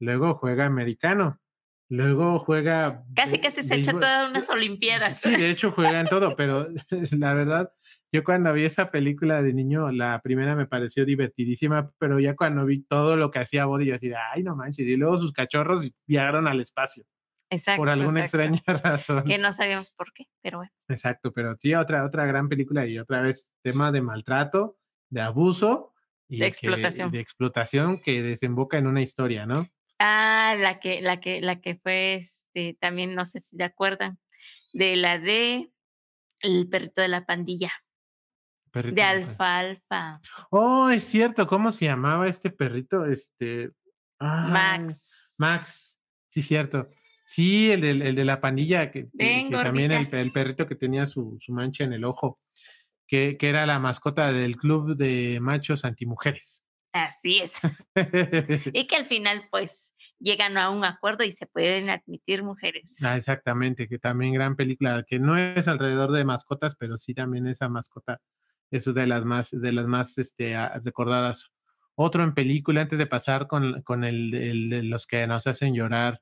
[0.00, 1.40] Luego juega americano.
[1.88, 3.04] Luego juega.
[3.14, 5.20] Casi, casi se echa todas unas Olimpiadas.
[5.20, 6.68] Sí, de hecho juegan todo, pero
[7.18, 7.72] la verdad,
[8.12, 12.64] yo cuando vi esa película de niño, la primera me pareció divertidísima, pero ya cuando
[12.66, 15.86] vi todo lo que hacía Body, yo así, ay, no manches, y luego sus cachorros
[16.06, 17.04] viajaron al espacio.
[17.50, 17.80] Exacto.
[17.80, 19.24] Por alguna extraña razón.
[19.24, 20.72] Que no sabíamos por qué, pero bueno.
[20.88, 25.94] Exacto, pero sí, otra, otra gran película y otra vez tema de maltrato, de abuso
[26.28, 27.10] y de explotación.
[27.10, 29.68] de explotación que desemboca en una historia, ¿no?
[29.98, 34.18] Ah, la que, la que, la que fue, este, también no sé si se acuerdan,
[34.72, 35.70] de la de
[36.40, 37.70] El perrito de la pandilla.
[38.72, 40.20] De alfalfa.
[40.50, 43.06] Oh, es cierto, ¿cómo se llamaba este perrito?
[43.06, 43.70] Este.
[44.18, 45.34] Max.
[45.38, 46.88] Max, sí, cierto.
[47.24, 49.08] Sí, el de, el de la pandilla, que,
[49.50, 52.40] también el, el, perrito que tenía su, su mancha en el ojo,
[53.06, 56.64] que, que, era la mascota del club de machos antimujeres.
[56.92, 57.52] Así es.
[58.74, 63.02] y que al final, pues, llegan a un acuerdo y se pueden admitir mujeres.
[63.02, 67.46] Ah, exactamente, que también gran película, que no es alrededor de mascotas, pero sí también
[67.46, 68.20] esa mascota
[68.70, 71.50] es de las más, de las más este, recordadas.
[71.94, 75.74] Otro en película, antes de pasar con, con el, el, de los que nos hacen
[75.74, 76.20] llorar,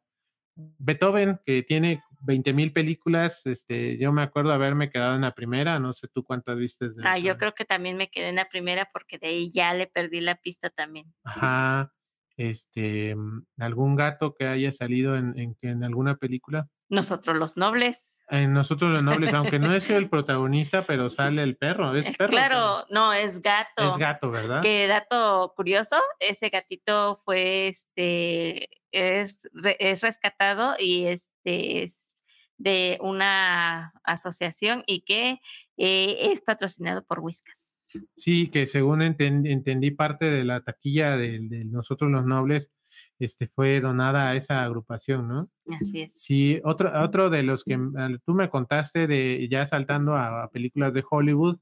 [0.56, 5.78] Beethoven, que tiene 20 mil películas, este, yo me acuerdo haberme quedado en la primera,
[5.78, 6.86] no sé tú cuántas viste.
[7.04, 9.86] ah, yo creo que también me quedé en la primera porque de ahí ya le
[9.86, 11.14] perdí la pista también.
[11.22, 11.92] Ajá,
[12.36, 13.14] este,
[13.58, 16.68] algún gato que haya salido en, en, en alguna película.
[16.88, 18.17] Nosotros los nobles.
[18.30, 22.30] En Nosotros los Nobles, aunque no es el protagonista, pero sale el perro, es perro.
[22.30, 23.90] Claro, no, es gato.
[23.90, 24.60] Es gato, ¿verdad?
[24.62, 32.22] Que dato curioso, ese gatito fue, este, es, es rescatado y este es
[32.58, 35.40] de una asociación y que
[35.76, 37.74] eh, es patrocinado por Whiskas.
[38.16, 42.70] Sí, que según entendí, parte de la taquilla de, de Nosotros los Nobles
[43.18, 45.50] este, fue donada a esa agrupación, ¿no?
[45.80, 46.12] Así es.
[46.12, 47.78] Sí, otro, otro de los que
[48.24, 51.58] tú me contaste de ya saltando a, películas de Hollywood,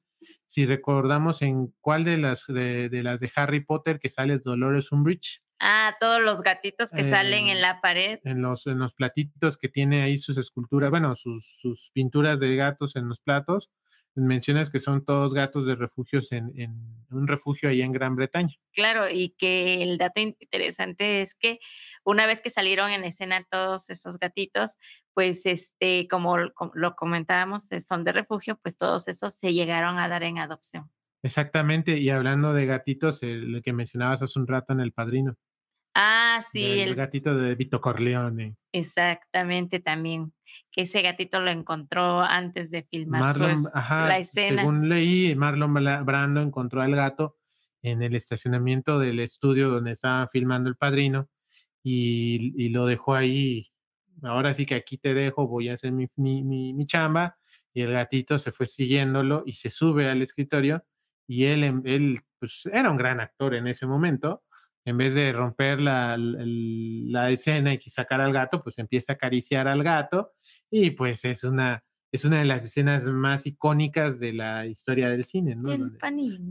[0.47, 5.43] si recordamos en cuál de las de, las de Harry Potter que sale Dolores Umbridge.
[5.59, 8.19] Ah, todos los gatitos que salen en la pared.
[8.25, 12.55] En los, en los platitos que tiene ahí sus esculturas, bueno, sus, sus pinturas de
[12.57, 13.71] gatos en los platos
[14.17, 16.53] mencionas que son todos gatos de refugios en,
[17.11, 18.55] un refugio ahí en Gran Bretaña.
[18.73, 21.59] Claro, y que el dato interesante es que
[22.05, 24.79] una vez que salieron en escena todos esos gatitos,
[25.15, 30.09] pues este, como, lo comentábamos, eh, son de refugio, pues todos esos se llegaron a
[30.09, 30.91] dar en adopción.
[31.23, 35.37] Exactamente, y hablando de gatitos, el que mencionabas hace un rato en El Padrino.
[35.99, 36.81] Ah, sí.
[36.81, 38.57] El, gatito de Vito Corleone.
[38.71, 40.35] Exactamente, también.
[40.71, 44.61] Que ese gatito lo encontró antes de filmar la escena.
[44.61, 45.73] Según leí, Marlon
[46.05, 47.39] Brando encontró al gato
[47.81, 51.31] en el estacionamiento del estudio donde estaba filmando El Padrino
[51.83, 53.73] y, lo dejó ahí.
[54.23, 57.39] Ahora sí que aquí te dejo, voy a hacer mi, mi, mi, chamba.
[57.73, 60.85] Y el gatito se fue siguiéndolo y se sube al escritorio
[61.27, 64.43] y él, él pues, era un gran actor en ese momento
[64.87, 69.67] en vez de romper la, la, escena y sacar al gato, pues empieza a acariciar
[69.67, 70.33] al gato
[70.71, 75.25] y pues es una, es una de las escenas más icónicas de la historia del
[75.25, 75.77] cine, ¿no?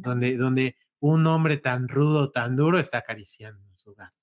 [0.01, 4.13] donde, donde, un hombre tan rudo, tan duro está acariciando a su gato.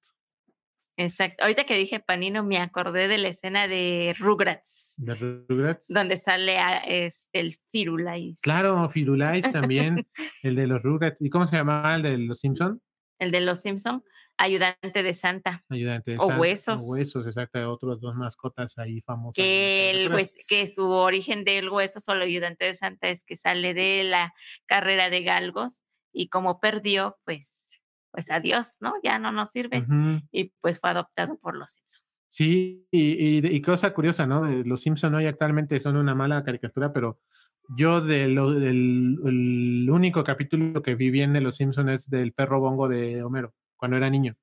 [0.97, 1.45] Exacto.
[1.45, 4.95] Ahorita que dije Panino, me acordé de la escena de Rugrats.
[4.97, 5.87] ¿De Rugrats?
[5.89, 8.41] Donde sale este, el Firulais.
[8.43, 10.07] Claro, Firulais también,
[10.43, 11.23] el de los Rugrats.
[11.23, 12.81] ¿Y cómo se llamaba el de los Simpson?
[13.23, 14.05] El de los Simpson,
[14.37, 15.65] ayudante de Santa.
[15.69, 16.83] Ayudante de o Huesos.
[16.83, 19.35] O huesos, exacto, otros dos mascotas ahí famosas.
[19.37, 20.11] Que, el,
[20.49, 24.35] que su origen del hueso, solo ayudante de Santa, es que sale de la
[24.67, 27.81] carrera de galgos y como perdió, pues,
[28.11, 28.95] pues adiós, ¿no?
[29.03, 29.83] Ya no nos sirve.
[30.31, 32.03] Y pues fue adoptado por los Simpson.
[32.29, 34.47] Sí, y, y, cosa curiosa, ¿no?
[34.65, 37.21] Los Simpson hoy actualmente son una mala caricatura, pero
[37.69, 42.89] yo del el único capítulo que vi bien de Los Simpsons es del perro bongo
[42.89, 44.37] de Homero, cuando era niño.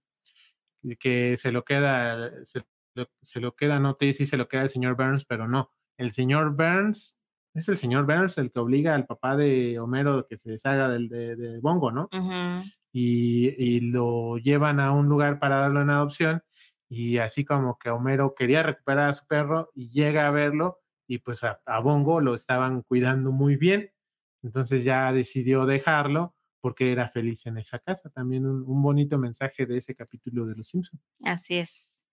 [1.00, 4.70] Que se lo queda, se, lo queda, no te dice si se lo queda el
[4.70, 5.72] señor Burns, pero no.
[5.98, 7.18] El señor Burns,
[7.54, 11.10] es el señor Burns el que obliga al papá de Homero que se deshaga del
[11.10, 12.08] de, bongo, ¿no?
[12.92, 16.42] y, y, lo llevan a un lugar para darlo en adopción.
[16.88, 20.80] Y así como que Homero quería recuperar a su perro y llega a verlo
[21.10, 23.92] y pues a, Bongo lo estaban cuidando muy bien,
[24.44, 28.12] entonces ya decidió dejarlo porque era feliz en esa casa.
[28.12, 31.02] También un, bonito mensaje de ese capítulo de Los Simpsons.
[31.24, 32.04] Así es.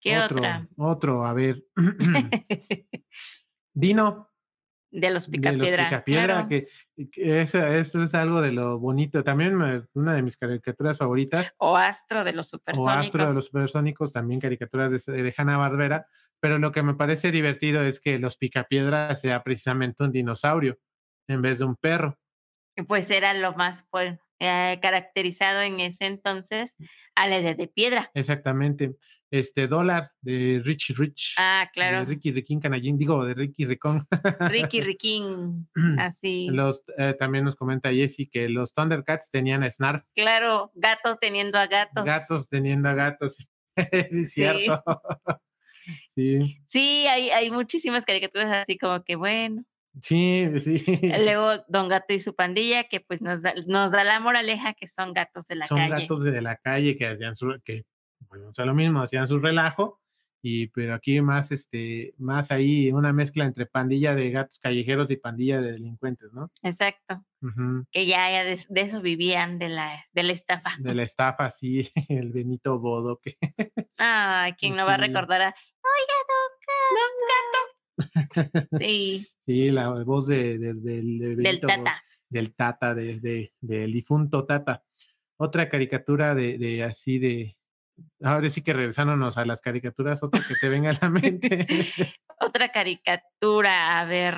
[0.00, 0.68] ¿Qué otro, otra?
[0.76, 1.64] Otro, a ver.
[3.72, 4.29] Dino.
[4.92, 5.84] De los de los picapiedra.
[5.88, 6.48] picapiedra, claro.
[6.48, 6.66] que,
[7.12, 9.22] que eso, eso es algo de lo bonito.
[9.22, 12.96] También me- una de mis caricaturas favoritas, O Astro de los o supersónicos.
[13.06, 16.06] Astro de los Supersónicos, también caricaturas de, de Hanna Barbera.
[16.40, 20.78] Pero lo que me parece divertido es que los picapiedra sea precisamente un dinosaurio
[21.28, 22.18] en vez de un perro.
[22.88, 23.86] Pues era lo más
[24.38, 26.74] eh, caracterizado en ese entonces
[27.14, 28.10] a la edad de piedra.
[28.14, 28.96] Exactamente.
[29.30, 31.34] Este dólar de Richie Rich.
[31.38, 32.04] Ah, De claro.
[32.04, 34.04] Ricky Riquín Canallín, digo, de Ricky Ricón.
[34.48, 35.68] Ricky Riquín.
[35.98, 36.48] Así.
[36.50, 41.58] Los, eh, también nos comenta Jessy que los Thundercats tenían a Snarf, Claro, gatos teniendo
[41.58, 42.04] a gatos.
[42.04, 43.46] gatos teniendo a gatos.
[43.76, 44.82] es cierto.
[46.16, 49.64] sí, Sí, hay, hay muchísimas caricaturas así como que bueno.
[50.02, 50.84] sí, sí.
[51.02, 54.86] Luego Don Gato y su pandilla, que pues nos da, nos da la moraleja que
[54.86, 56.02] son gatos de la Son calle.
[56.02, 57.84] gatos de la calle que hacían su, que,
[58.28, 59.98] bueno, o sea, lo mismo, hacían su relajo.
[60.42, 65.16] Y, pero aquí más, este, más ahí una mezcla entre pandilla de gatos callejeros y
[65.16, 66.50] pandilla de delincuentes, ¿no?
[66.62, 67.22] Exacto.
[67.92, 70.70] Que ya, ya de, de eso vivían, de la, de la estafa.
[70.78, 73.36] De la estafa, sí, el Benito Bodo, que
[73.98, 78.40] Ay, ¿quién no va a recordar a Oiga, don Gato?
[78.40, 78.78] Don Gato.
[78.78, 81.84] Sí, sí, la voz de, del, del Benito Bodo.
[81.84, 82.02] Tata.
[82.30, 84.82] del Tata, de, de- del difunto Tata.
[85.36, 87.56] Otra caricatura de así de.
[88.22, 91.66] Ahora sí que regresándonos a las caricaturas, otra que te venga a la mente.
[92.42, 94.34] Otra caricatura, a ver,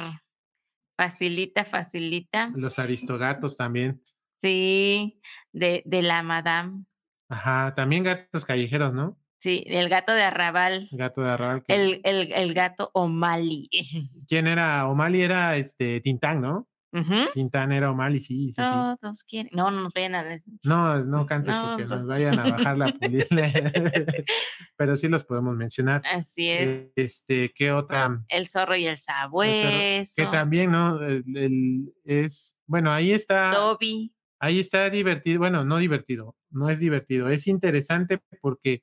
[0.96, 2.50] facilita, facilita.
[2.56, 4.02] Los aristogatos también.
[4.40, 5.20] Sí,
[5.52, 6.84] de, de la madame.
[7.28, 9.20] Ajá, también gatos callejeros, ¿no?
[9.38, 10.88] Sí, el gato de Arrabal.
[10.92, 11.64] Gato de arrabal.
[11.66, 13.68] El, el, el gato O'Malley.
[14.28, 14.86] ¿Quién era?
[14.88, 16.68] O'Malley era este Tintán, ¿no?
[16.92, 17.14] Ujú.
[17.32, 18.96] Tintán era O'Malley, sí, sí, sí.
[19.00, 19.50] Todos quieren.
[19.54, 20.42] No, no nos vayan a ver.
[20.62, 21.96] No, no cantes No, porque no.
[21.96, 23.24] nos vayan a bajar la pulile.
[24.76, 26.02] Pero sí los podemos mencionar.
[26.12, 26.88] Así es.
[26.96, 28.22] Este, ¿qué otra?
[28.28, 29.68] El zorro y el sabueso.
[30.16, 31.00] Que también, ¿no?
[31.02, 34.12] El, el- es, bueno, ahí está, Dobby.
[34.38, 38.82] ahí está divertido, bueno, no divertido, no es divertido, es interesante porque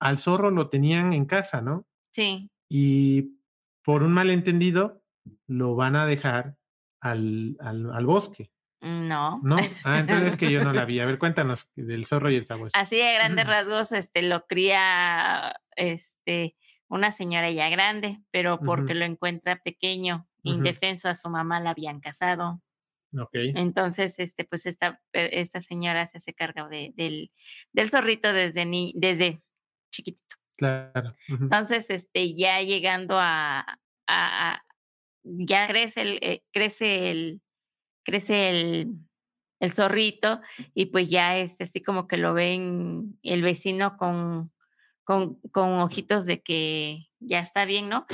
[0.00, 1.86] al zorro lo tenían en casa, ¿no?
[2.12, 2.50] Sí.
[2.68, 3.38] Y
[3.82, 5.02] por un malentendido
[5.46, 6.56] lo van a dejar
[7.04, 9.40] al, al, al bosque, No.
[9.42, 9.56] ¿no?
[9.84, 11.00] Ah, entonces es que yo no la vi.
[11.00, 12.72] A ver, cuéntanos del zorro y el sabueso.
[12.76, 16.56] Así de grandes rasgos, este, lo cría, este,
[16.88, 22.00] una señora ya grande, pero porque lo encuentra pequeño, indefenso, a su mamá la habían
[22.00, 22.60] casado.
[23.18, 23.30] Ok.
[23.54, 27.30] Entonces, este, pues esta, pe- esta señora se hace cargo de, del,
[27.72, 29.40] del zorrito desde ni, desde
[29.92, 30.36] chiquitito.
[30.56, 31.14] Claro.
[31.28, 34.60] Entonces, este, ya llegando a- a-
[35.24, 37.42] ya crece el, eh, crece el,
[38.04, 38.94] crece el,
[39.60, 40.40] el zorrito
[40.74, 44.52] y pues ya es así como que lo ven el vecino con,
[45.04, 48.06] con, con ojitos de que ya está bien, ¿no?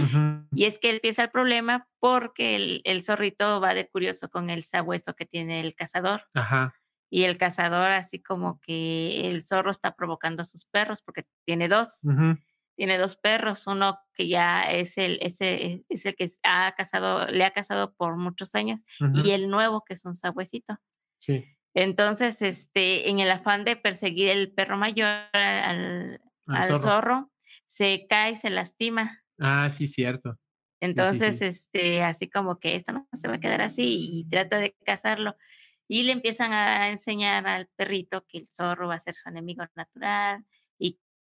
[0.55, 4.63] Y es que empieza el problema porque el, el zorrito va de curioso con el
[4.63, 6.23] sabueso que tiene el cazador.
[6.35, 6.75] Ajá.
[7.13, 11.67] Y el cazador, así como que el zorro está provocando a sus perros porque tiene
[11.67, 12.39] dos ujú,
[12.81, 17.45] tiene dos perros, uno que ya es el, ese, es el que ha casado, le
[17.45, 20.79] ha casado por muchos años, ujú, y el nuevo que es un sabuesito.
[21.19, 21.45] Sí.
[21.75, 26.81] Entonces, este, en el afán de perseguir el perro mayor al, al zorro.
[26.81, 27.33] zorro,
[27.67, 29.25] se cae y se lastima.
[29.39, 30.39] Ah, sí, cierto.
[30.81, 31.45] Entonces, sí.
[31.45, 35.37] este, así como que esto no se va a quedar así y trata de cazarlo.
[35.87, 39.67] Y le empiezan a enseñar al perrito que el zorro va a ser su enemigo
[39.75, 40.47] natural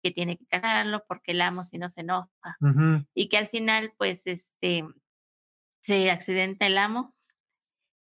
[0.01, 2.57] que tiene que cazarlo porque el amo si no se enoja
[3.13, 4.85] y que al final, pues, este,
[5.81, 7.15] se accidenta el amo.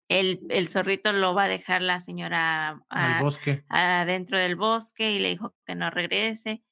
[0.09, 3.63] El, el zorrito lo va a dejar la señora Al a- bosque.
[3.69, 6.63] adentro del bosque y le dijo que no regrese,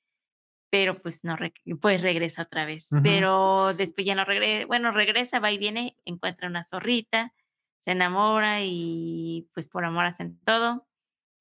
[0.71, 1.37] pero pues no,
[1.79, 2.89] pues regresa otra vez.
[3.03, 7.33] Pero después ya no regresa, bueno, regresa, va y viene, encuentra una zorrita,
[7.79, 10.87] se enamora y pues por amor hacen todo.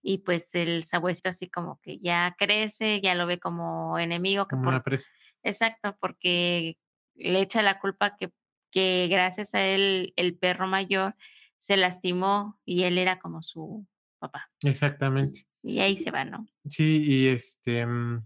[0.09, 4.51] Y pues el sabueso así como que ya crece, ya lo ve como enemigo, que
[4.51, 5.11] Como por, una presa.
[5.43, 6.79] Exacto, porque
[7.17, 8.31] le echa la culpa que,
[8.71, 11.17] que gracias a él el perro mayor
[11.59, 13.85] se lastimó y él era como su
[14.21, 14.49] papá.
[14.63, 15.49] Exactamente.
[15.65, 16.47] Y ahí se va, ¿no?
[16.69, 17.85] Sí, y este.
[17.85, 18.25] mm,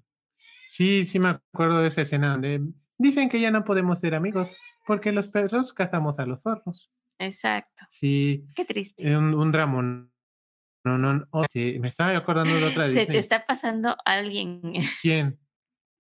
[0.66, 2.60] Sí, sí me acuerdo de esa escena donde
[2.98, 4.54] dicen que ya no podemos ser amigos
[4.86, 6.92] porque los perros cazamos a los zorros.
[7.18, 7.86] Exacto.
[7.88, 9.16] Sí, Qué triste.
[9.16, 10.09] un, un dramón.
[10.84, 14.60] No, no, oh, sí, me estaba acordando de otra Se te está pasando alguien.
[15.02, 15.38] ¿Quién?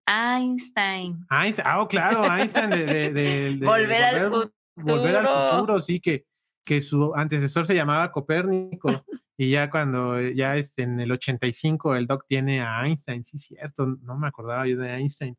[0.06, 1.26] Einstein.
[1.30, 1.66] Einstein.
[1.68, 4.30] Ah, oh, claro, Einstein de, de- de- de Volver al
[4.76, 5.50] Volver al futuro.
[5.50, 6.24] futuro, sí, que,
[6.64, 8.88] que su antecesor se llamaba Copérnico.
[9.36, 13.38] y ya cuando eh, ya es en el 85 el doc tiene a Einstein, sí,
[13.38, 15.36] cierto, no me acordaba yo de Einstein.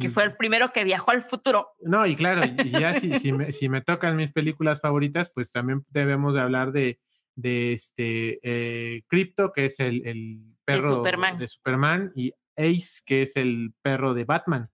[0.00, 1.70] Que fue el primero que viajó al futuro.
[1.80, 5.50] No, y claro, y ya si, si, me, si me tocan mis películas favoritas, pues
[5.50, 7.00] también debemos de hablar de,
[7.38, 11.38] de este eh, Crypto, que es el, el perro de Superman.
[11.38, 14.68] de Superman, y Ace, que es el perro de Batman.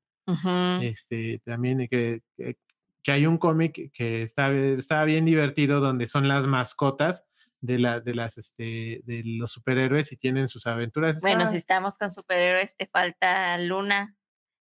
[0.80, 2.56] Este, también que, que,
[3.02, 7.24] que hay un cómic que está, está bien divertido donde son las mascotas
[7.60, 11.20] de, la, de, las, este, de los superhéroes y tienen sus aventuras.
[11.20, 14.16] Bueno, si estamos con superhéroes, te falta Luna,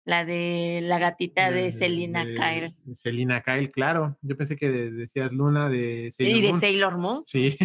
[0.06, 2.74] la de la gatita de, de Selina Kyle.
[2.94, 4.16] Selina Kyle, claro.
[4.22, 7.22] Yo pensé que decías Luna de Sailor ¿Y de Sailor Moon?
[7.26, 7.58] Sí.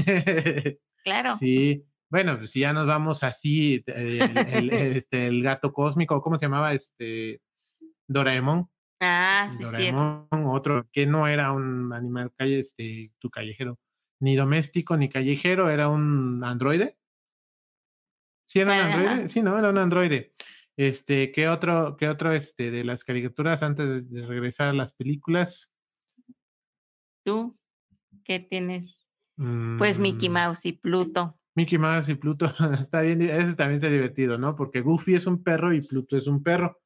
[1.03, 1.35] claro.
[1.39, 1.85] Sí.
[2.09, 6.45] Bueno, pues si ya nos vamos así, el, el, este, el gato cósmico, ¿cómo se
[6.45, 6.73] llamaba?
[6.73, 7.39] Este
[8.07, 8.67] Doraemon.
[8.99, 13.79] Ah, sí, Doraemon, otro que no era un animal calle, este, tu callejero
[14.19, 16.97] ni doméstico ni callejero, era un androide.
[18.45, 19.29] Sí, era un androide.
[19.29, 20.33] Sí, no, era un androide.
[20.77, 25.73] Este, ¿qué otro, qué otro este, de las caricaturas antes de, regresar a las películas?
[27.23, 27.57] ¿Tú
[28.23, 29.07] qué tienes?
[29.77, 31.37] Pues Mickey Mm, Mouse y Pluto.
[31.55, 32.45] Mickey Mouse y Pluto,
[32.79, 34.55] está bien, ese también está divertido, ¿no?
[34.55, 36.79] Porque Goofy es un perro y Pluto es un perro.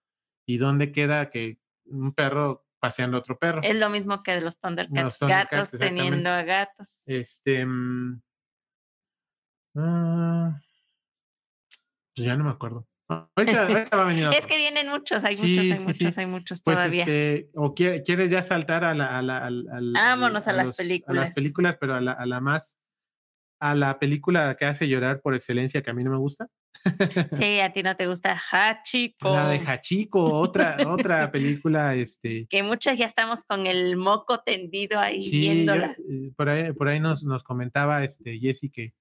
[0.48, 3.62] ¿Y dónde queda que un perro paseando a otro perro?
[3.64, 7.04] Es lo mismo que de los Thundercats, Los Thundercats, gatos teniendo a gatos.
[7.06, 7.66] Este.
[7.66, 8.22] mm,
[9.76, 10.60] ah,
[12.16, 12.88] pues ya no me acuerdo.
[13.08, 15.86] Ah, Ahorita, ahorita va a venir Es que vienen muchos, hay Sí, muchos, hay sí,
[15.86, 16.20] muchos, sí.
[16.22, 17.02] hay muchos Pues todavía.
[17.04, 20.68] este, o quiere- quieres ya saltar a la, a la, al- al- Vámonos a las
[20.68, 21.18] los- películas.
[21.24, 22.78] A las películas, pero a la, a la más,
[23.62, 26.48] a la película que hace llorar por excelencia que a mí no me gusta.
[27.32, 29.34] Sí, a ti no te gusta Hachiko.
[29.34, 32.48] La de Hachiko, otra, otra película, este.
[32.50, 35.96] Que muchos ya estamos con el moco tendido ahí Sí, viéndola.
[36.10, 38.94] eh, por ahí, por ahí nos, nos comentaba este Jessie que,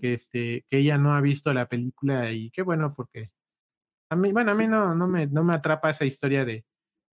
[0.00, 3.28] que este, que ella no ha visto la película y qué bueno, porque
[4.10, 6.64] a mí, bueno, a mí no, no me, no me atrapa esa historia de,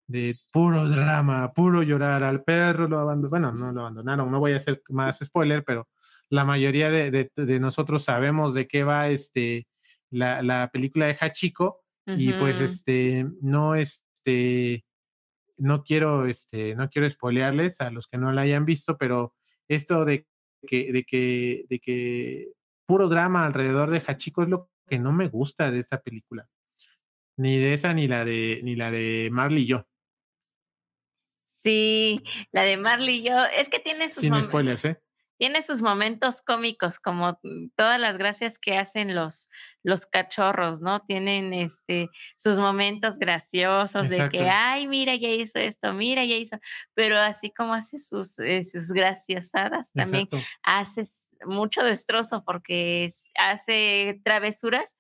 [0.08, 4.54] de puro drama, puro llorar al perro, lo abandonaron, bueno, no lo abandonaron, no voy
[4.54, 5.90] a hacer más spoiler, pero
[6.30, 9.68] la mayoría de, de- de nosotros sabemos de qué va este
[10.12, 11.84] la, la película de Hachiko,
[12.20, 14.86] y pues este, no este,
[15.58, 19.34] no quiero, este, no quiero spoilearles a los que no la hayan visto, pero
[19.68, 20.28] esto de
[20.68, 22.48] que, de que, de que
[22.86, 26.48] puro drama alrededor de Hachiko es lo que no me gusta de esta película.
[27.40, 29.88] Ni de esa, ni la de, ni la de Marley y yo.
[31.64, 35.02] Sí, la de Marley y yo, es que tiene sus Sin momen spoilers, ¿eh?
[35.40, 37.40] tiene sus momentos cómicos, como
[37.76, 39.50] todas las gracias que hacen los
[39.84, 41.02] los cachorros, ¿no?
[41.06, 44.50] Tienen, este, sus momentos graciosos de que.
[44.50, 46.58] "Ay, mira, ya hizo esto, mira, ya hizo",
[46.96, 50.50] pero así como hace sus, eh, sus graciosadas, también Exacto.
[50.64, 51.04] hace
[51.46, 54.98] mucho destrozo, porque hace travesuras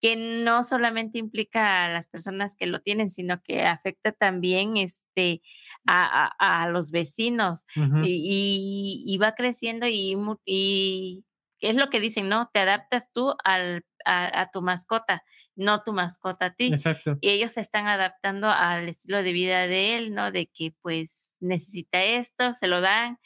[0.00, 5.42] que no solamente implica a las personas que lo tienen, sino que afecta también, este,
[5.86, 7.64] a a a los vecinos,
[8.04, 11.24] y y y va creciendo y
[11.60, 12.50] es lo que dicen, ¿no?
[12.52, 15.24] Te adaptas tú al a a tu mascota,
[15.56, 16.68] no tu mascota a ti.
[16.72, 17.16] Exacto.
[17.20, 20.30] Y ellos se están adaptando al estilo de vida de él, ¿no?
[20.32, 23.18] De que, pues, necesita esto, se lo dan,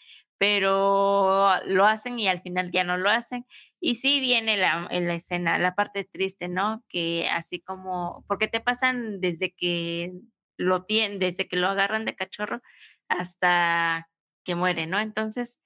[0.42, 3.46] pero lo hacen y al final ya no lo hacen.
[3.80, 6.82] Y sí viene la en la escena, la parte triste, ¿no?
[6.88, 10.10] Que así como porque te pasan desde que
[10.56, 12.60] lo tien desde que lo agarran de cachorro
[13.08, 14.08] hasta
[14.44, 14.98] que muere, ¿no?
[14.98, 15.60] Entonces,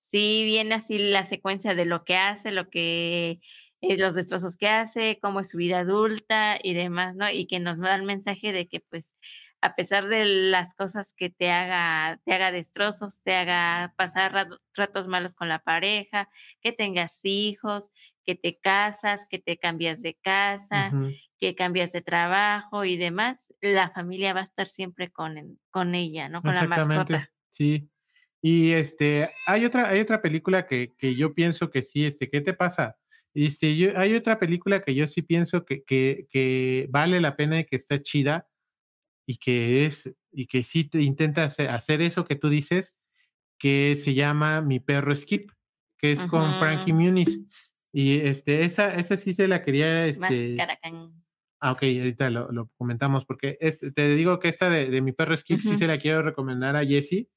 [0.00, 3.40] sí viene así la secuencia de lo que hace, lo que
[3.80, 7.28] eh, los destrozos que hace, cómo es su vida adulta y demás, ¿no?
[7.30, 9.16] Y que nos da el mensaje de que, pues,
[9.62, 14.58] a pesar de las cosas que te haga te haga destrozos, te haga pasar rato
[14.74, 16.28] ratos malos con la pareja,
[16.60, 17.90] que tengas hijos,
[18.24, 20.92] que te casas, que te cambias de casa,
[21.38, 26.28] que cambias de trabajo y demás, la familia va a estar siempre con con ella,
[26.28, 26.42] ¿no?
[26.42, 27.30] Con la mascota.
[27.50, 27.90] sí.
[28.42, 32.40] Y este, hay otra, hay otra película que, que yo pienso que sí, este, ¿qué
[32.40, 32.96] te pasa?
[33.34, 37.60] Este, yo, hay otra película que yo sí pienso que, que, que vale la pena
[37.60, 38.46] y que está chida
[39.30, 42.94] y que es, y que sí te intenta hacer, eso que tú dices,
[43.58, 45.50] que se llama Mi perro Skip,
[45.98, 46.92] que es con Frankie.
[46.94, 47.42] Muniz.
[47.92, 50.56] Y este, esa, esa sí se la quería, este.
[51.62, 55.12] Ah, okey, ahorita lo lo comentamos, porque es te digo que esta de de Mi
[55.12, 55.78] perro Skip sí Ujú.
[55.78, 57.28] se la quiero recomendar a Jessie,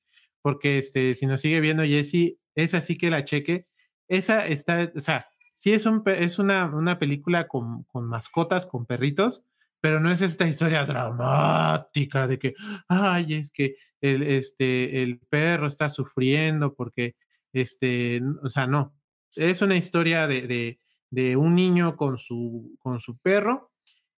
[0.41, 3.63] porque, este, si nos sigue viendo Jessie, esa sí que la cheque.
[4.09, 8.85] Esa está, o sea, sí es un es una una película con con mascotas, con
[8.85, 9.43] perritos,
[9.83, 12.55] pero no es esta historia dramática de que,
[12.87, 17.15] ay, es que el, este, el perro está sufriendo porque,
[17.53, 18.95] este, o sea, no.
[19.35, 20.79] Es una historia de de
[21.11, 23.71] de un niño con su con su perro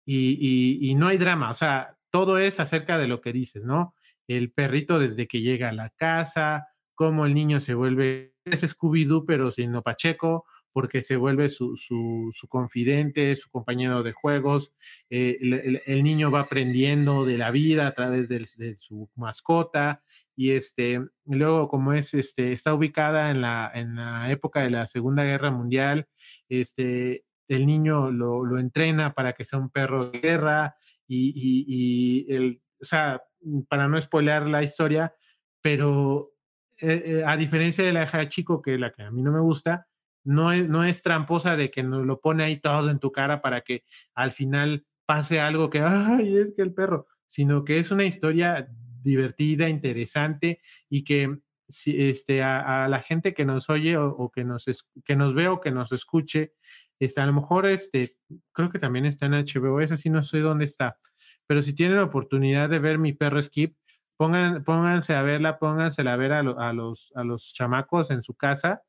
[0.05, 3.95] y y no hay drama, o sea, todo es acerca de lo que dices, ¿no?
[4.28, 9.26] El perrito desde que llega a la casa, cómo el niño se vuelve, es Scooby-Doo,
[9.26, 14.74] pero sin Pacheco, porque se vuelve su, su, su, confidente, su compañero de juegos.
[15.10, 19.10] Eh, el, el, el, niño va aprendiendo de la vida a través de, de, su
[19.16, 20.04] mascota.
[20.36, 24.88] Y este, luego, como es, este, está ubicada en la, en la época de la
[24.88, 26.08] Segunda Guerra Mundial,
[26.50, 30.76] este, el niño lo, lo entrena para que sea un perro de guerra.
[31.08, 33.22] Y, y, y el, o sea,
[33.70, 35.14] para no spoilear la historia,
[35.62, 36.34] pero
[36.80, 39.32] eh, eh, a diferencia de la de chico, que es la que a mí no
[39.32, 39.88] me gusta,
[40.24, 43.42] no es, no es tramposa de que nos lo pone ahí todo en tu cara
[43.42, 43.84] para que
[44.16, 48.68] al final pase algo que, ay, es que el perro, sino que es una historia
[49.02, 51.40] divertida, interesante y que
[51.86, 54.66] este, a, la gente que nos oye o, que, nos
[55.04, 56.54] que nos ve o que nos escuche,
[57.00, 58.18] este, a lo mejor este,
[58.52, 61.00] creo que también está en HBO, ese sí no sé dónde está,
[61.48, 63.76] pero si tienen la oportunidad de ver mi perro Skip,
[64.16, 68.24] pongan, pónganse a verla, pónganse a ver a, lo, a, los, a los chamacos en
[68.24, 68.84] su casa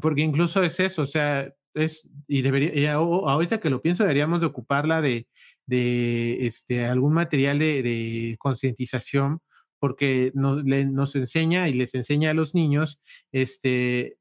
[0.00, 4.40] porque incluso es eso, o sea, es, y debería, y ahorita que lo pienso, deberíamos
[4.40, 5.28] de ocuparla de,
[5.66, 9.40] de este, algún material de, de concientización,
[9.78, 13.00] porque nos, le, nos enseña y les enseña a los niños
[13.32, 14.18] este,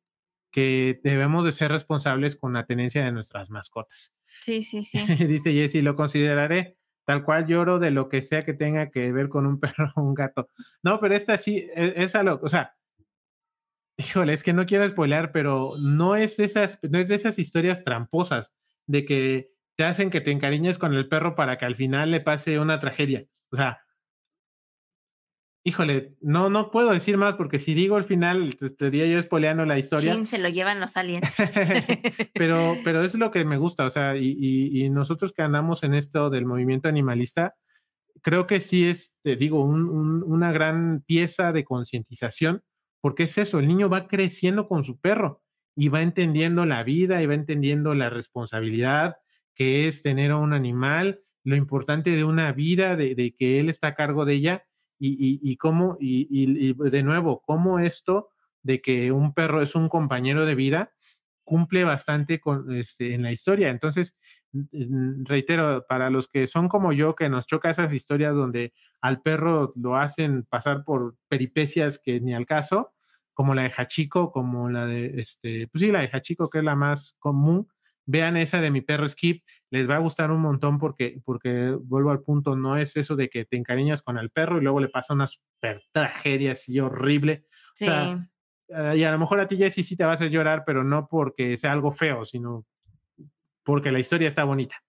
[0.51, 4.15] que debemos de ser responsables con la tenencia de nuestras mascotas.
[4.41, 4.99] Sí, sí, sí.
[5.25, 6.77] Dice Jessy, lo consideraré.
[7.05, 10.01] Tal cual lloro de lo que sea que tenga que ver con un perro o
[10.01, 10.49] un gato.
[10.83, 12.76] No, pero esta sí, es, es a lo, o sea,
[13.97, 17.83] Híjole, es que no quiero spoilear, pero no es, esas, no es de esas historias
[17.83, 18.53] tramposas
[18.85, 22.21] de que te hacen que te encariñes con el perro para que al final le
[22.21, 23.25] pase una tragedia.
[23.51, 23.81] O sea,
[25.63, 29.65] híjole, no, no puedo decir más porque si digo al final te estaría yo spoileando
[29.65, 30.13] la historia.
[30.13, 31.27] Chin, se lo llevan los aliens.
[32.33, 35.83] pero, pero es lo que me gusta, o sea, y, y, y, nosotros que andamos
[35.83, 37.55] en esto del movimiento animalista,
[38.21, 42.63] creo que sí es, te digo, un, un, una gran pieza de concientización
[43.01, 45.43] porque es eso, el niño va creciendo con su perro
[45.75, 49.17] y va entendiendo la vida y va entendiendo la responsabilidad
[49.53, 53.87] que es tener a un animal, lo importante de una vida, de, que él está
[53.87, 54.65] a cargo de ella
[54.99, 58.29] y, cómo, y, y, de nuevo, cómo esto
[58.61, 60.93] de que un perro es un compañero de vida
[61.43, 63.69] cumple bastante con, este, en la historia.
[63.69, 64.15] Entonces,
[64.51, 69.73] reitero, para los que son como yo, que nos choca esas historias donde al perro
[69.75, 72.93] lo hacen pasar por peripecias que ni al caso,
[73.33, 76.63] como la de Hachiko, como la de, este, pues sí, la de Hachiko, que es
[76.63, 77.67] la más común.
[78.09, 82.09] Vean esa de mi perro Skip, les va a gustar un montón porque, porque vuelvo
[82.09, 84.87] al punto, no es eso de que te encariñas con el perro y luego le
[84.87, 87.45] pasa una super tragedia así horrible.
[87.75, 87.85] Sí.
[87.85, 90.85] O sea, y a lo mejor a ti, Jessy, sí te vas a llorar, pero
[90.85, 92.65] no porque sea algo feo, sino
[93.67, 94.81] porque la historia está bonita.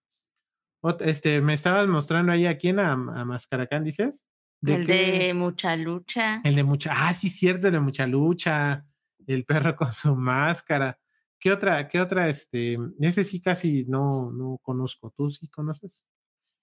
[1.01, 4.25] Este, me estabas mostrando ahí a quién, a, a Mascaracán, dices.
[4.61, 4.93] ¿De el qué?
[4.93, 6.41] de mucha lucha.
[6.45, 8.87] El de mucha, ah, sí, cierto, el de mucha lucha.
[9.27, 10.97] El perro con su máscara.
[11.41, 15.13] ¿Qué otra, qué otra, este, ese sí casi no, no conozco.
[15.17, 15.91] ¿Tú sí conoces?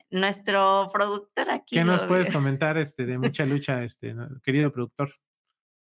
[0.09, 1.75] Nuestro productor aquí.
[1.75, 4.29] ¿Qué nos puedes comentar, este, de mucha lucha, este, ¿no?
[4.41, 5.13] querido productor?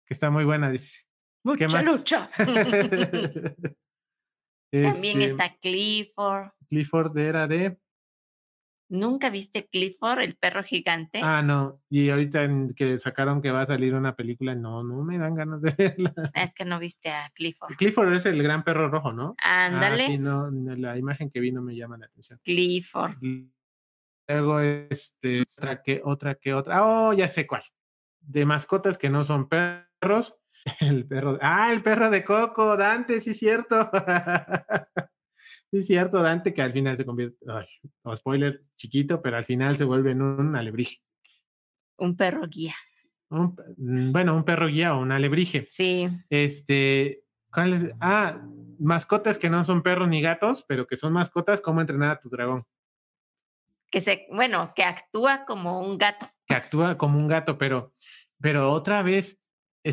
[0.04, 0.98] Que está muy buena, dice.
[1.44, 2.28] Mucha lucha.
[4.70, 6.50] También Este, está Clifford.
[6.68, 7.78] Clifford era de.
[8.88, 11.20] ¿Nunca viste Clifford, el perro gigante?
[11.22, 11.80] Ah, no.
[11.88, 15.36] Y ahorita en que sacaron que va a salir una película, no, no me dan
[15.36, 16.12] ganas de verla.
[16.34, 17.76] Es que no viste a Clifford.
[17.76, 19.36] Clifford es el gran perro rojo, ¿no?
[19.42, 20.04] Ándale.
[20.04, 22.40] Ah, sí, no, la imagen que vi no me llama la atención.
[22.42, 23.14] Clifford.
[24.26, 26.84] Luego, este, otra que, otra que, otra.
[26.84, 27.62] Oh, ya sé cuál.
[28.20, 30.36] De mascotas que no son perros.
[30.80, 31.38] El perro.
[31.40, 33.90] Ah, el perro de Coco, Dante, sí, cierto.
[35.70, 37.38] sí, cierto, Dante, que al final se convierte.
[37.48, 37.66] Ay,
[38.04, 41.02] no, spoiler chiquito, pero al final se vuelve en un alebrije.
[41.96, 42.74] Un perro guía.
[43.30, 43.54] Un,
[44.12, 45.66] bueno, un perro guía o un alebrije.
[45.70, 46.08] Sí.
[46.28, 47.24] Este.
[47.52, 47.86] ¿cuál es?
[48.00, 48.40] Ah,
[48.78, 52.28] mascotas que no son perros ni gatos, pero que son mascotas, ¿cómo entrenar a tu
[52.28, 52.64] dragón?
[53.90, 56.26] Que se, bueno, que actúa como un gato.
[56.46, 57.92] Que actúa como un gato, pero,
[58.40, 59.40] pero otra vez,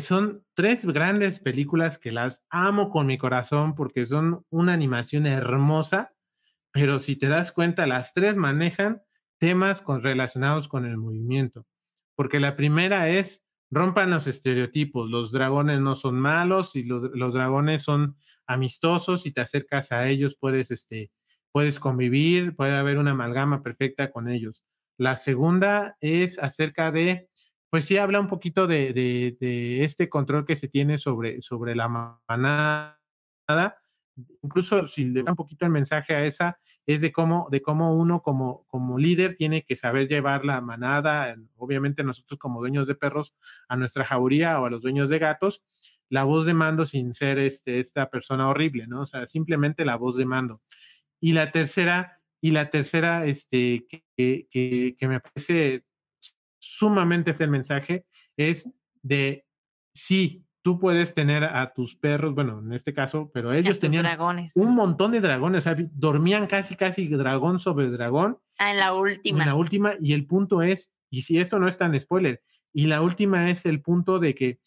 [0.00, 6.14] son tres grandes películas que las amo con mi corazón porque son una animación hermosa,
[6.72, 9.02] pero si te das cuenta, las tres manejan
[9.38, 11.66] temas con, relacionados con el movimiento.
[12.16, 17.34] Porque la primera es rompan los estereotipos, los dragones no son malos y los, los
[17.34, 18.16] dragones son
[18.46, 21.10] amistosos y te acercas a ellos, puedes, este,
[21.52, 24.64] puedes convivir, puede haber una amalgama perfecta con ellos.
[24.96, 27.28] La segunda es acerca de
[27.70, 31.74] pues sí habla un poquito de, de, de, este control que se tiene sobre, sobre
[31.74, 31.88] la
[32.28, 32.98] manada,
[34.42, 37.94] incluso si le da un poquito el mensaje a esa, es de cómo, de cómo
[37.94, 42.94] uno como, como líder tiene que saber llevar la manada, obviamente nosotros como dueños de
[42.94, 43.34] perros,
[43.68, 45.62] a nuestra jauría o a los dueños de gatos,
[46.08, 49.02] la voz de mando sin ser este, esta persona horrible, ¿no?
[49.02, 50.62] O sea, simplemente la voz de mando.
[51.20, 55.84] Y la tercera, y la tercera, este, que, que, que me parece
[56.76, 58.04] sumamente el mensaje,
[58.36, 58.68] es
[59.02, 59.46] de
[59.94, 64.52] sí, tú puedes tener a tus perros, bueno, en este caso, pero ellos tenían dragones.
[64.54, 68.38] un montón de dragones, o sea, dormían casi, casi dragón sobre dragón.
[68.58, 69.40] Ah, en la última.
[69.40, 72.42] En la última, y el punto es, y si esto no es tan spoiler,
[72.72, 74.60] y la última es el punto de que,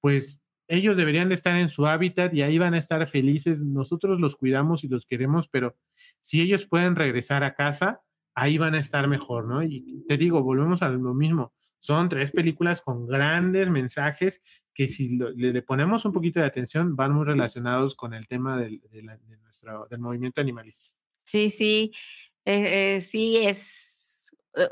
[0.00, 3.60] pues, ellos deberían de estar en su hábitat y ahí van a estar felices.
[3.60, 5.76] Nosotros los cuidamos y los queremos, pero
[6.20, 8.00] si ellos pueden regresar a casa,
[8.34, 9.62] ahí van a estar mejor, ¿no?
[9.62, 11.52] Y te digo, volvemos a lo mismo.
[11.78, 14.40] Son tres películas con grandes mensajes
[14.74, 18.80] que si le, ponemos un poquito de atención van muy relacionados con el tema del,
[18.90, 19.02] de
[19.42, 20.90] nuestro, del movimiento animalista.
[21.24, 21.92] Sí, sí,
[22.44, 23.91] eh, eh, sí es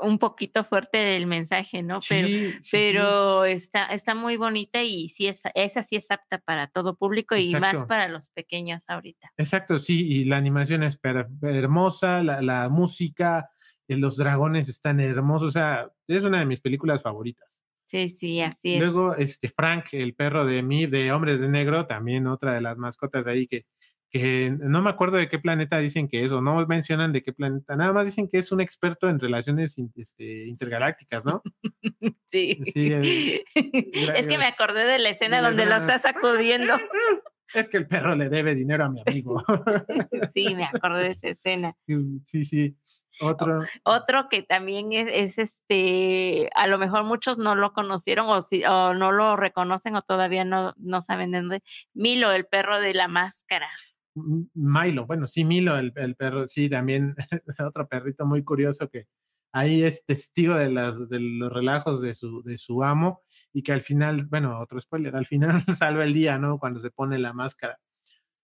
[0.01, 1.99] un poquito fuerte el mensaje, ¿no?
[2.07, 2.27] Pero,
[2.71, 7.35] pero Está, está muy bonita y sí es, esa sí es apta para todo público
[7.35, 9.31] y más para los pequeños ahorita.
[9.37, 10.99] Exacto, sí, y la animación es
[11.41, 13.49] hermosa, la, la música,
[13.87, 17.47] los dragones están hermosos, o sea, es una de mis películas favoritas.
[17.85, 18.79] Sí, sí, así es.
[18.79, 22.77] Luego, este Frank, el perro de mí, de Hombres de Negro, también otra de las
[22.77, 23.65] mascotas de ahí que,
[24.11, 27.31] que no me acuerdo de qué planeta dicen que es, o no mencionan de qué
[27.31, 31.41] planeta, nada más dicen que es un experto en relaciones este, intergalácticas, ¿no?
[32.27, 32.61] Sí.
[32.73, 36.75] es que me acordé de la escena donde lo está sacudiendo.
[37.53, 39.43] Es que el perro le debe dinero a mi amigo.
[40.33, 41.75] Sí, me acordé de esa escena.
[42.23, 42.77] Sí, sí.
[43.19, 43.59] Otro.
[43.83, 48.93] Otro que también es, este, a lo mejor muchos no lo conocieron o, si, o
[48.93, 51.63] no lo reconocen o todavía no, no saben de dónde.
[51.93, 53.69] Milo, el perro de la máscara.
[54.15, 57.15] Milo, bueno, sí, Milo, el, el perro, sí, también
[57.65, 59.07] otro perrito muy curioso que
[59.53, 63.21] ahí es testigo de, las, de los relajos de su, de su amo
[63.53, 66.59] y que al final, bueno, otro spoiler, al final salva el día, ¿no?
[66.59, 67.79] Cuando se pone la máscara.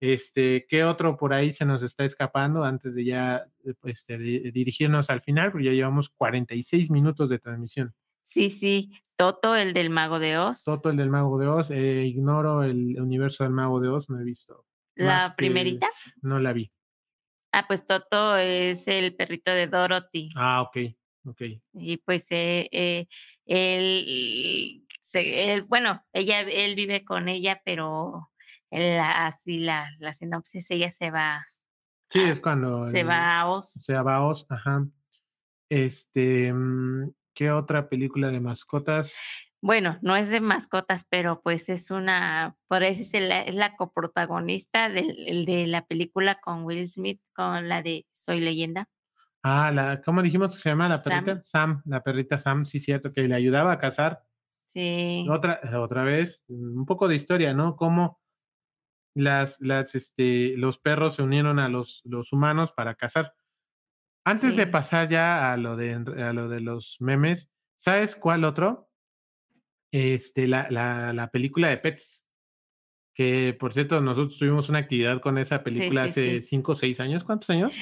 [0.02, 3.46] Este, ¿qué otro por ahí se nos está escapando antes de ya
[3.84, 5.52] este, dirigirnos al final?
[5.52, 7.94] Porque ya llevamos 46 minutos de transmisión.
[8.24, 8.92] Sí, sí.
[9.16, 10.64] Toto, el del Mago de Oz.
[10.64, 11.72] Toto, el del Mago de Oz.
[11.72, 14.66] Eh, ignoro el universo del Mago de Oz, no he visto.
[14.96, 15.90] ¿La primerita?
[16.22, 16.72] no la vi.
[17.52, 20.30] Ah, pues Toto es el perrito de Dorothy.
[20.36, 20.78] Ah, ok,
[21.26, 21.42] ok.
[21.74, 23.08] Y pues eh, eh,
[23.46, 24.86] él,
[25.68, 28.32] bueno, ella, él vive con ella, pero
[28.72, 31.46] así la, la sinopsis, ella se va.
[32.10, 32.88] Sí, es cuando.
[32.90, 33.72] Se va a Oz.
[33.72, 34.86] Se va a Oz, ajá.
[35.70, 39.16] Este, mm, ¿qué otra película de mascotas?
[39.66, 43.76] Bueno, no es de mascotas, pero pues es una, por eso es la, es la
[43.76, 48.88] coprotagonista del, de la película con Will Smith, con la de Soy leyenda.
[49.42, 51.42] Ah, la, ¿cómo dijimos que se llama la perrita?
[51.44, 54.22] Sam, la perrita Sam, sí, cierto, que le ayudaba a cazar.
[54.68, 55.26] Sí.
[55.32, 57.76] Otra, otra vez, un poco de historia, ¿no?
[57.76, 58.22] Cómo
[59.16, 63.34] las, las, este, los perros se unieron a los, los humanos para cazar.
[64.26, 68.85] Antes de pasar ya a lo de, a lo de los memes, ¿sabes cuál otro?
[69.96, 72.28] Este, la, la, la película de Pets.
[73.14, 77.24] Que por cierto, nosotros tuvimos una actividad con esa película hace cinco o seis años.
[77.24, 77.74] ¿Cuántos años?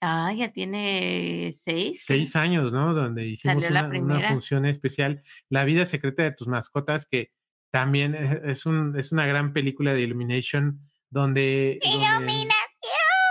[0.00, 2.04] Ah, ya tiene seis.
[2.06, 2.94] Seis años, ¿no?
[2.94, 5.22] Donde hicimos una, una, función especial.
[5.50, 7.32] La vida secreta de tus mascotas, que
[7.70, 10.80] también es, un, es una gran película de Illumination
[11.10, 11.78] donde...
[11.82, 12.48] Illuminación.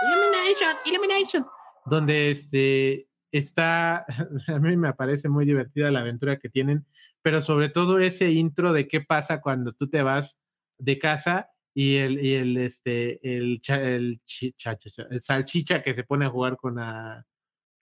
[0.04, 1.46] Illumination, Illumination.
[1.86, 4.06] Donde este, está,
[4.46, 6.86] a mí me parece muy divertida la aventura que tienen,
[7.22, 10.38] pero sobre todo ese intro de qué pasa cuando tú te vas
[10.78, 14.20] de casa y el, y el, este, el, el,
[15.10, 17.24] el salchicha que se pone a jugar con la,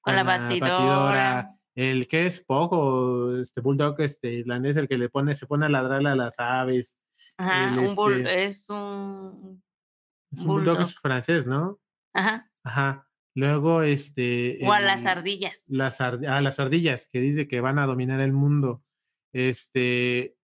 [0.01, 5.37] con, la, batidora el que es poco, este bulldog este irlandés, el que le pone,
[5.37, 6.97] se pone a ladrar a las aves.
[7.37, 9.63] Ajá, un bull, este es un,
[10.31, 11.81] es un bulldog, francés, ¿no?
[12.13, 12.51] Ajá.
[12.65, 13.09] Ajá.
[13.35, 14.59] Luego, este.
[14.63, 15.65] O a las ardillas.
[15.69, 18.83] Las, a ah, las ardillas, que dice que van a dominar el mundo.
[19.33, 20.37] Este.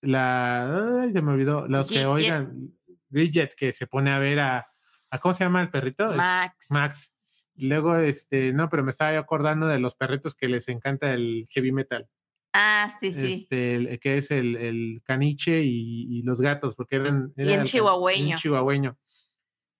[0.00, 1.02] La.
[1.02, 1.66] Ay, se me olvidó.
[1.68, 2.72] Los que oigan.
[3.08, 4.66] Bridget, que se pone a ver a.
[5.10, 6.12] a ¿Cómo se llama el perrito?
[6.12, 6.66] Max.
[6.70, 7.14] Max
[7.56, 11.72] Luego, este, no, pero me estaba acordando de los perritos que les encanta el heavy
[11.72, 12.08] metal.
[12.52, 13.32] Ah, sí, sí.
[13.32, 17.32] Este, que es el, el caniche y, los gatos, porque eran.
[17.36, 18.36] y en chihuahueño.
[18.38, 18.96] chihuahueño.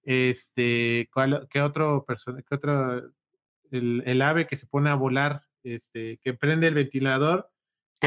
[0.03, 3.11] Este, ¿cuál, ¿qué otro persona, qué otro,
[3.71, 7.51] el, el, ave que se pone a volar, este, que prende el ventilador,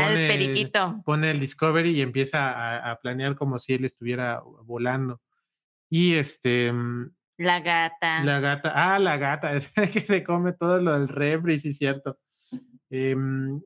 [0.02, 1.02] pone, el periquito.
[1.06, 5.22] pone el Discovery y empieza a, a, planear como si él estuviera volando.
[5.90, 8.24] Y este, mm, La gata.
[8.24, 8.72] La gata.
[8.76, 9.54] Ah, la gata.
[9.54, 12.18] Es que se come todo lo del refri, sí, cierto.
[12.90, 13.62] Em,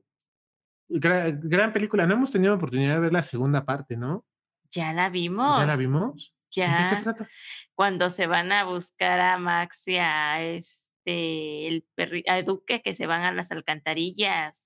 [0.88, 2.06] gran, gran película.
[2.06, 4.24] No hemos tenido oportunidad de ver la segunda parte, ¿no?
[4.70, 5.58] Ya la vimos.
[5.60, 6.34] ¿Ya la vimos?
[6.54, 7.00] ¿Y ¿De qué Ya.
[7.02, 7.28] trata?
[7.74, 12.94] Cuando se van a buscar a Max y a este, el perri a Duque, que
[12.94, 14.61] se van a las alcantarillas.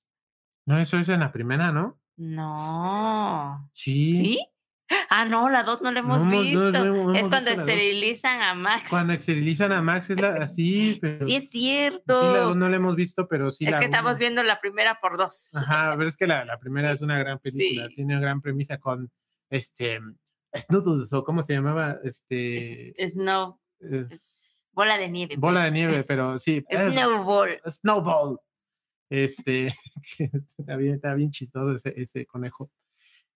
[0.66, 1.98] No, eso es en la primera, ¿no?
[2.16, 3.70] No.
[3.72, 4.16] Sí.
[4.16, 4.48] ¿Sí?
[5.10, 6.68] Ah, no, la 2 no la hemos no visto.
[6.68, 7.58] es visto cuando dos.
[7.60, 8.88] esterilizan a Max.
[8.88, 11.60] Cuando esterilizan a Max es la así, pero Sí, es sí, la
[11.90, 12.34] cierto.
[12.44, 15.16] dos no la hemos visto, pero sí es la que estamos viendo la primera por
[15.16, 15.50] dos.
[15.54, 17.94] Ajá, pero es que la, la primera es una gran película, Sí.
[17.96, 19.10] tiene una gran premisa con
[19.50, 20.00] este
[20.54, 25.34] Snoodles o cómo se llamaba, Es, este Snow, es bola de nieve.
[25.36, 27.60] bola de nieve, pero sí, Snowball.
[27.68, 28.38] Snowball.
[29.10, 29.74] Este,
[30.18, 32.70] que está bien, está bien chistoso ese, ese conejo.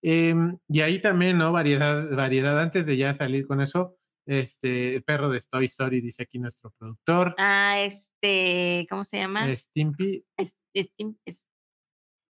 [0.02, 1.52] Em, y ahí también, ¿no?
[1.52, 3.96] Variedad, variedad antes de ya salir con eso.
[4.26, 7.34] Este, el perro de Toy Story, dice aquí nuestro productor.
[7.38, 9.46] Ah, este, ¿cómo se llama?
[9.56, 10.24] Stimpy.
[10.36, 11.44] Es- Steam- es-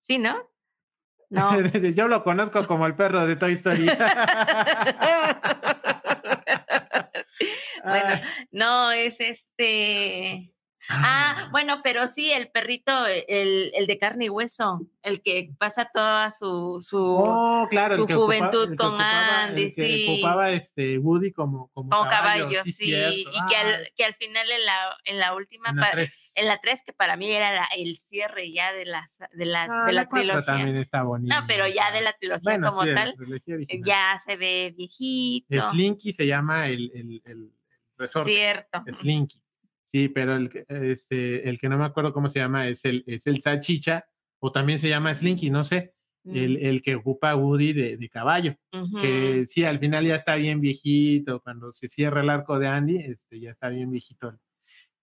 [0.00, 0.36] Sí, ¿no?
[1.30, 1.50] No.
[1.94, 3.86] Yo lo conozco como el perro de Toy Story.
[7.84, 8.20] bueno, Ay.
[8.52, 10.53] no, es este.
[10.88, 15.90] Ah, bueno, pero sí, el perrito, el, el de carne y hueso, el que pasa
[15.92, 19.86] toda su, su Oh, claro, su el juventud el que con ocupaba- Andy, el que
[19.86, 20.06] sí.
[20.08, 23.30] ocupaba este Woody como, como, como caballo, sí, cierto.
[23.30, 26.32] y que al, que al final en la, en la última, en la tres.
[26.34, 29.64] en la 3, que para mí era la- el cierre ya de, las, de la,
[29.70, 30.44] Ah, de la, cuatro trilogía.
[30.54, 31.34] también está bonito.
[31.34, 34.74] No, pero ya de la trilogía Bueno, como sí, la tal, trilogía ya se ve
[34.76, 35.70] viejito.
[35.70, 37.50] Slinky se llama el, el, el
[37.96, 38.30] resorte.
[38.30, 38.82] Cierto.
[38.92, 39.40] Slinky.
[39.94, 43.04] Sí, pero el, que- este, el que no me acuerdo cómo se llama es el,
[43.06, 44.04] es el salchicha,
[44.40, 48.56] o también se llama Slinky, no sé, el, el que ocupa Woody de, de caballo,
[49.00, 52.96] que sí, al final ya está bien viejito, cuando se cierra el arco de Andy,
[52.96, 54.38] este, ya está bien viejito el,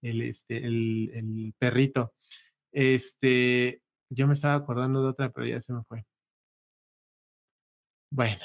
[0.01, 2.13] el, este, el, el perrito.
[2.73, 6.05] Este, yo me estaba acordando de otra, pero ya se me fue.
[8.11, 8.43] Bueno,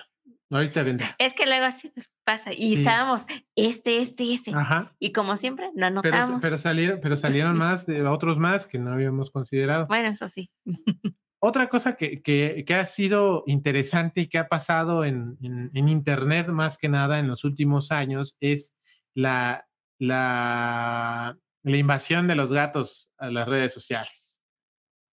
[0.50, 1.16] ahorita vendrá.
[1.18, 1.92] Es que luego así
[2.24, 2.52] pasa.
[2.52, 2.82] Y Sí.
[2.82, 3.26] estábamos,
[3.56, 4.52] este, este, este.
[4.54, 4.94] Ajá.
[4.98, 6.40] Y como siempre, no Pero, anotamos.
[6.42, 9.86] pero salieron, pero salieron más, de otros más que no habíamos considerado.
[9.86, 10.50] Bueno, eso sí.
[11.38, 15.88] Otra cosa que, que- que ha sido interesante y que ha pasado en, en- en
[15.88, 18.74] Internet más que nada en los últimos años es
[19.14, 19.66] la,
[19.98, 24.40] la, la invasión de los gatos a las redes sociales.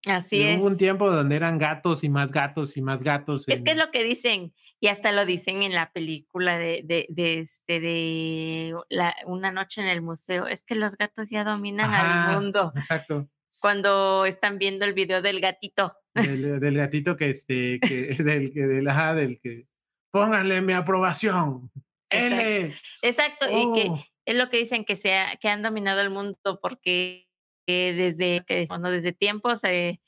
[0.06, 0.60] Así Y es.
[0.60, 3.48] Hubo un tiempo donde eran gatos y más gatos y más gatos.
[3.48, 4.54] Es que es lo que dicen,
[4.84, 9.80] y hasta lo dicen en la película de, de, de este de la, Una noche
[9.80, 10.46] en el museo.
[10.46, 12.74] Es que los gatos ya dominan Ajá, al mundo.
[12.76, 13.30] Exacto.
[13.62, 15.96] Cuando están viendo el video del gatito.
[16.14, 19.68] Del, del gatito que este, que, del que, del, ajá, del que
[20.12, 21.72] pónganle mi aprobación.
[22.10, 22.42] Exacto.
[22.46, 22.74] L.
[23.04, 24.04] Exacto, y que Oh.
[24.26, 27.30] es lo que dicen que, se ha- que han dominado el mundo porque
[27.68, 30.02] eh, desde, que, bueno, desde tiempos eh,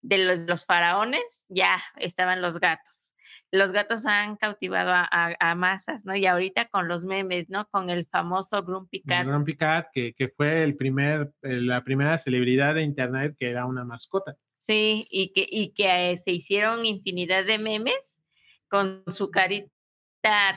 [0.00, 3.11] de los, los faraones ya estaban los gatos.
[3.52, 6.16] Los gatos han cautivado a, a- a masas, ¿no?
[6.16, 7.66] Y ahorita con los memes, ¿no?
[7.68, 9.26] Con el famoso Grumpy El Cat.
[9.26, 13.66] Grumpy Cat, que, que fue el primer, eh, la primera celebridad de internet que era
[13.66, 14.36] una mascota.
[14.58, 18.20] Sí, y que, y que eh, se hicieron infinidad de memes
[18.68, 19.68] con su carita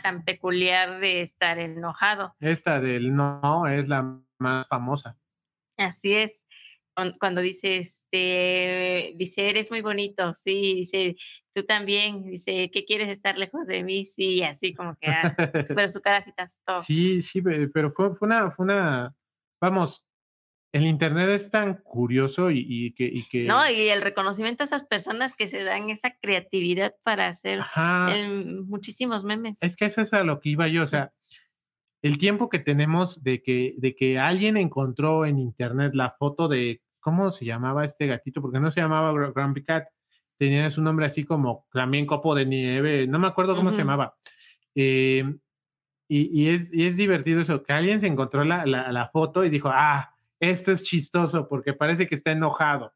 [0.03, 2.35] tan peculiar de estar enojado.
[2.39, 5.17] Esta del no es la más famosa.
[5.77, 6.44] Así es.
[6.95, 11.15] Cuan- Cuando dice, este, dice, eres muy bonito, sí, dice,
[11.53, 14.05] tú también, dice, ¿qué quieres estar lejos de mí?
[14.05, 15.35] Sí, así como que, ah,
[15.77, 16.81] pero su cara está todo.
[16.81, 19.15] Sí, sí, pe- pero fue, fue una, fue una,
[19.61, 20.05] vamos,
[20.73, 23.69] el internet es tan curioso y, y que, y que ¿No?
[23.69, 27.61] Y el reconocimiento a esas personas que se dan esa creatividad para hacer
[28.13, 29.57] el- muchísimos memes.
[29.61, 31.13] es que eso es a lo que iba yo, o sea,
[32.01, 36.81] el tiempo que tenemos de que, de que alguien encontró en internet la foto de,
[37.05, 38.41] ¿cómo se llamaba este gatito?
[38.41, 39.85] Porque no se llamaba Gr- Grumpy Cat,
[40.39, 44.15] tenía su nombre así como también copo de nieve, no me acuerdo cómo se llamaba.
[44.73, 45.23] Eh,
[46.07, 49.45] y, y es, y es divertido eso, que alguien se encontró la, la, la foto
[49.45, 52.91] y dijo, ah, esto es chistoso porque parece que está enojado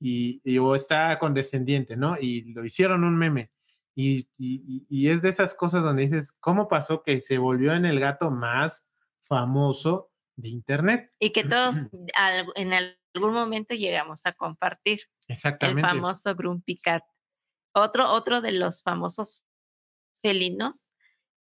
[0.00, 2.16] y, y- o está condescendiente, ¿no?
[2.20, 3.52] Y lo hicieron un meme.
[3.94, 8.00] Y, y- es de esas cosas donde dices, ¿cómo pasó que se volvió en el
[8.00, 8.88] gato más
[9.20, 11.12] famoso de Internet?
[11.20, 11.76] Y que todos
[12.16, 12.72] al- en
[13.14, 15.82] algún momento llegamos a compartir el Exactamente.
[15.82, 17.02] famoso Grumpy Cat.
[17.74, 19.46] Otro, otro de los famosos
[20.20, 20.92] felinos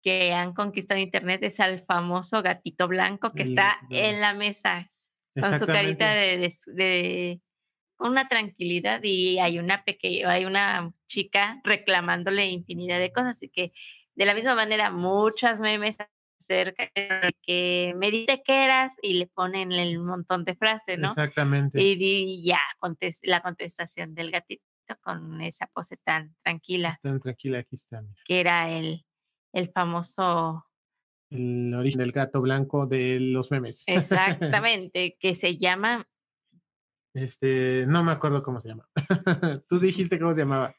[0.02, 4.92] que han conquistado internet es al famoso gatito blanco que El está en la mesa
[5.40, 7.42] con su carita de, de
[7.98, 13.72] una tranquilidad y hay una pequeña, hay una chica reclamándole infinidad de cosas y que
[14.16, 15.98] de la misma manera muchas memes
[16.44, 21.10] acerca de que me dice que eras y le ponen el montón de frases, ¿no?
[21.10, 21.82] Exactamente.
[21.82, 22.60] Y, ya,
[23.24, 24.64] la contestación del gatito
[25.02, 27.00] con esa pose tan tranquila.
[27.02, 28.04] Tan tranquila, aquí está.
[28.26, 29.06] Que era el,
[29.54, 30.66] el famoso...
[31.30, 33.84] El origen del gato blanco de los memes.
[33.88, 36.08] Exactamente, que se llama...
[37.16, 38.90] Este, no me acuerdo cómo se llama.
[39.70, 40.76] Tú dijiste cómo se llamaba.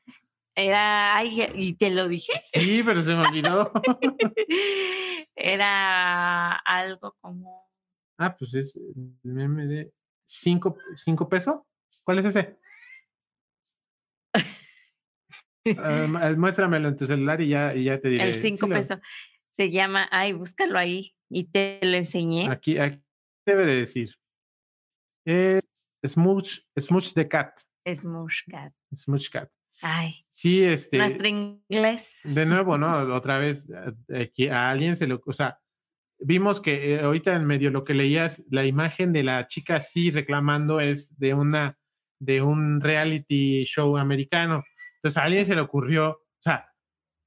[0.56, 2.32] Era, ay, ¿y te lo dije?
[2.52, 3.72] Sí, pero se me olvidó.
[5.34, 7.68] Era algo como...
[8.18, 9.92] Ah, pues es el meme de
[10.24, 11.56] cinco, cinco pesos.
[12.04, 12.56] ¿Cuál es ese?
[15.78, 18.24] Ah, muéstramelo en tu celular y ya, y ya te diré.
[18.24, 18.98] El cinco pesos.
[19.50, 22.48] Se llama, ay, búscalo ahí y te lo enseñé.
[22.48, 23.02] Aquí, aquí
[23.46, 24.14] debe de decir.
[25.24, 25.66] Es
[26.06, 27.58] Smooch, Smooch the Cat.
[27.96, 28.72] Smooch Cat.
[28.94, 29.50] Smooch Cat.
[29.86, 30.24] Ay.
[30.30, 30.96] Sí, este.
[30.96, 32.20] Nuestro inglés.
[32.24, 33.14] De nuevo, ¿no?
[33.14, 33.68] Otra vez,
[34.18, 35.20] aquí a alguien se lo.
[35.26, 35.60] O sea,
[36.18, 40.10] vimos que eh, ahorita en medio lo que leías, la imagen de la chica así
[40.10, 41.78] reclamando es de una.
[42.18, 44.64] de un reality show americano.
[44.96, 46.12] Entonces a alguien se le ocurrió.
[46.12, 46.72] O sea,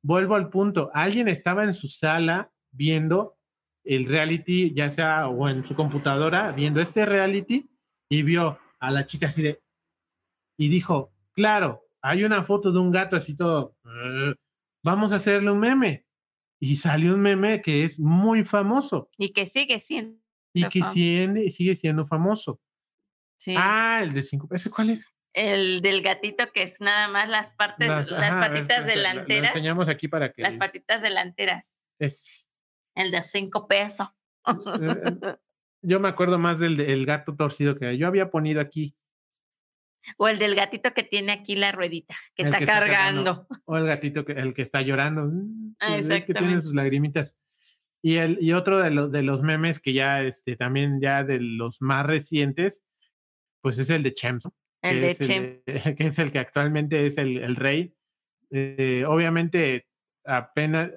[0.02, 0.90] vuelvo al punto.
[0.96, 3.38] Alguien estaba en su sala viendo
[3.84, 7.70] el reality, ya sea o en su computadora, viendo este reality
[8.10, 9.62] y vio a la chica así de.
[10.58, 13.76] Y dijo, claro, hay una foto de un gato así todo,
[14.82, 16.06] vamos a hacerle un meme.
[16.60, 19.10] Y salió un meme que es muy famoso.
[19.18, 20.18] Y que sigue siendo.
[20.54, 22.62] Y que sigue, sigue siendo famoso.
[23.38, 23.54] Sí.
[23.58, 25.14] Ah, el de cinco pesos, ¿cuál es?
[25.34, 29.42] El del gatito que es nada más las partes, las, patitas delanteras.
[29.42, 30.42] Lo enseñamos aquí para que.
[30.42, 31.78] Las patitas delanteras.
[32.00, 32.48] Es.
[32.96, 34.08] El de cinco pesos.
[34.48, 35.36] Eh, eh,
[35.82, 38.96] yo me acuerdo más del, del gato torcido que yo había ponido aquí.
[40.18, 43.48] O el del gatito que tiene aquí la ruedita, que, está, cargando.
[43.66, 45.26] O el gatito que el que está llorando.
[45.26, 47.38] Mm, ah, es que tiene sus lagrimitas.
[48.02, 51.40] Y el y otro de los de los memes que ya este también ya de
[51.42, 52.84] los más recientes,
[53.62, 54.48] pues es el de Chems.
[54.82, 55.64] El de Chems.
[55.98, 57.94] que es el que actualmente es el, el rey.
[58.50, 59.88] Eh, obviamente
[60.24, 60.92] apenas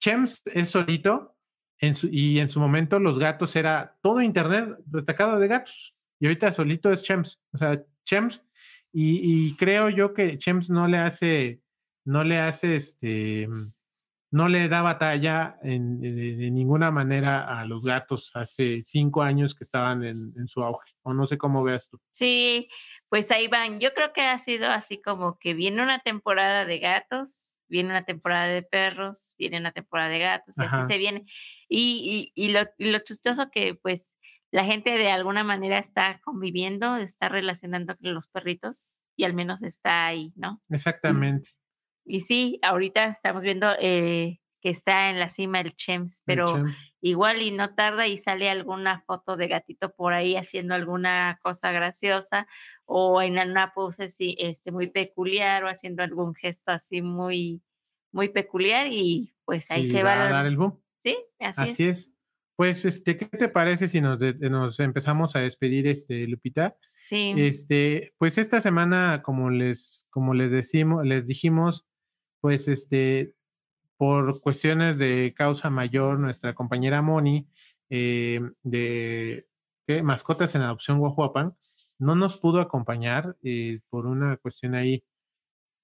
[0.00, 1.36] Chems es solito
[1.78, 5.94] en su, y en su momento los gatos era todo internet retacado de gatos.
[6.20, 7.40] Y ahorita solito es Chems.
[7.52, 8.42] O sea, Chems.
[8.96, 11.60] Y, creo yo que Chems no le hace,
[12.04, 13.48] no le hace este,
[14.30, 19.64] no le da batalla en, de, ninguna manera a los gatos hace cinco años que
[19.64, 20.92] estaban en, su auge.
[21.02, 22.00] O no sé cómo veas tú.
[22.12, 22.68] Sí,
[23.08, 23.80] pues ahí van.
[23.80, 28.04] Yo creo que ha sido así como que viene una temporada de gatos, viene una
[28.04, 31.24] temporada de perros, viene una temporada de gatos, y así se viene.
[31.68, 34.13] Y, y, y, lo, y lo chistoso que pues
[34.54, 39.64] la gente de alguna manera está conviviendo, está relacionando con los perritos y al menos
[39.64, 40.62] está ahí, ¿no?
[40.70, 41.50] Exactamente.
[42.04, 46.66] Y sí, ahorita estamos viendo eh, que está en la cima el Chems, pero
[47.00, 51.72] igual y no tarda y sale alguna foto de gatito por ahí haciendo alguna cosa
[51.72, 52.46] graciosa
[52.84, 57.60] o en una pose así, este, muy peculiar o haciendo algún gesto así muy,
[58.12, 60.80] muy peculiar y pues ahí se va, a dar el boom.
[61.02, 62.13] Sí, así, es.
[62.56, 66.76] Pues, este, ¿qué te parece si nos, nos empezamos a despedir, este, Lupita?
[67.04, 67.34] Sí.
[67.36, 71.86] Este, pues esta semana, como les, como les decimos, les dijimos,
[72.40, 73.34] pues, este,
[73.96, 77.48] por cuestiones de causa mayor, nuestra compañera Moni,
[77.90, 79.46] eh, de
[80.02, 81.54] Mascotas en Adopción Guajuapan,
[81.98, 85.04] no nos pudo acompañar eh, por una cuestión ahí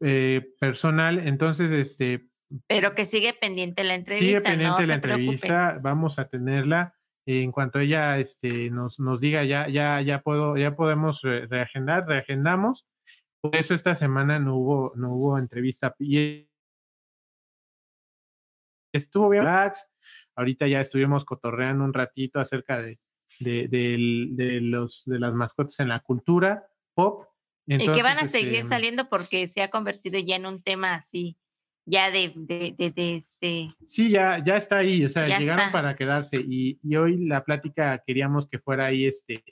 [0.00, 1.18] eh, personal.
[1.18, 2.29] Entonces, este,
[2.66, 4.26] pero que sigue pendiente la entrevista.
[4.26, 6.94] Sigue pendiente la entrevista, vamos a tenerla.
[7.26, 12.86] En cuanto ella este, nos, nos diga ya, ya, ya puedo, ya podemos reagendar, reagendamos.
[13.40, 15.94] Por eso esta semana no hubo, no hubo entrevista.
[15.98, 16.48] Y
[18.92, 19.46] estuvo bien
[20.34, 22.98] Ahorita ya estuvimos cotorreando un ratito acerca de,
[23.38, 27.26] de, de, los, de las mascotas en la cultura pop.
[27.66, 30.94] y que van a seguir este saliendo porque se ha convertido ya en un tema
[30.94, 31.36] así
[31.84, 33.74] ya de, de, de, este...
[33.84, 38.02] Sí, ya, ya está ahí, o sea, llegaron para quedarse y, y, hoy la plática
[38.06, 39.44] queríamos que fuera ahí, este,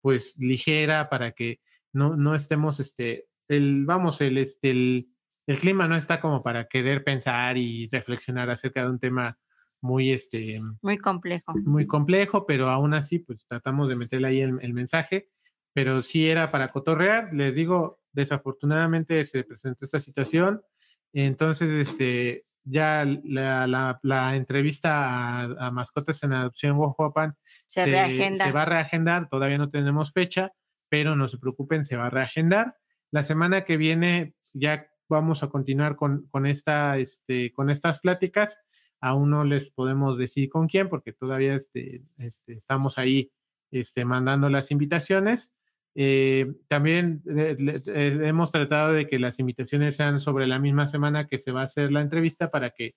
[0.00, 1.60] pues ligera para que
[1.92, 5.08] no, no estemos, este, el, vamos, el, este, el,
[5.46, 9.38] el clima no está como para querer pensar y reflexionar acerca de un tema
[9.80, 10.60] muy, este...
[10.80, 11.52] Muy complejo.
[11.64, 15.28] Muy complejo, pero aún así, pues tratamos de meterle ahí el, el mensaje,
[15.74, 20.62] pero sí era para cotorrear, les digo, desafortunadamente se presentó esta situación,
[21.22, 27.36] entonces, este, ya la, la, entrevista a, Mascotas en Adopción Guajuapan
[27.66, 30.52] se, se, va a reagendar, todavía no tenemos fecha,
[30.88, 32.76] pero no se preocupen, se va a reagendar.
[33.10, 38.58] La semana que viene ya vamos a continuar con, con, esta, este, con estas pláticas.
[39.00, 43.30] Aún no les podemos decir con quién porque todavía este, este, estamos ahí
[43.70, 45.52] este, mandando las invitaciones.
[45.96, 51.52] Eh, también hemos tratado de que las invitaciones sean sobre la misma semana que se
[51.52, 52.96] va a hacer la entrevista para que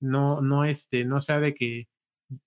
[0.00, 1.88] no, no, este, no sea de que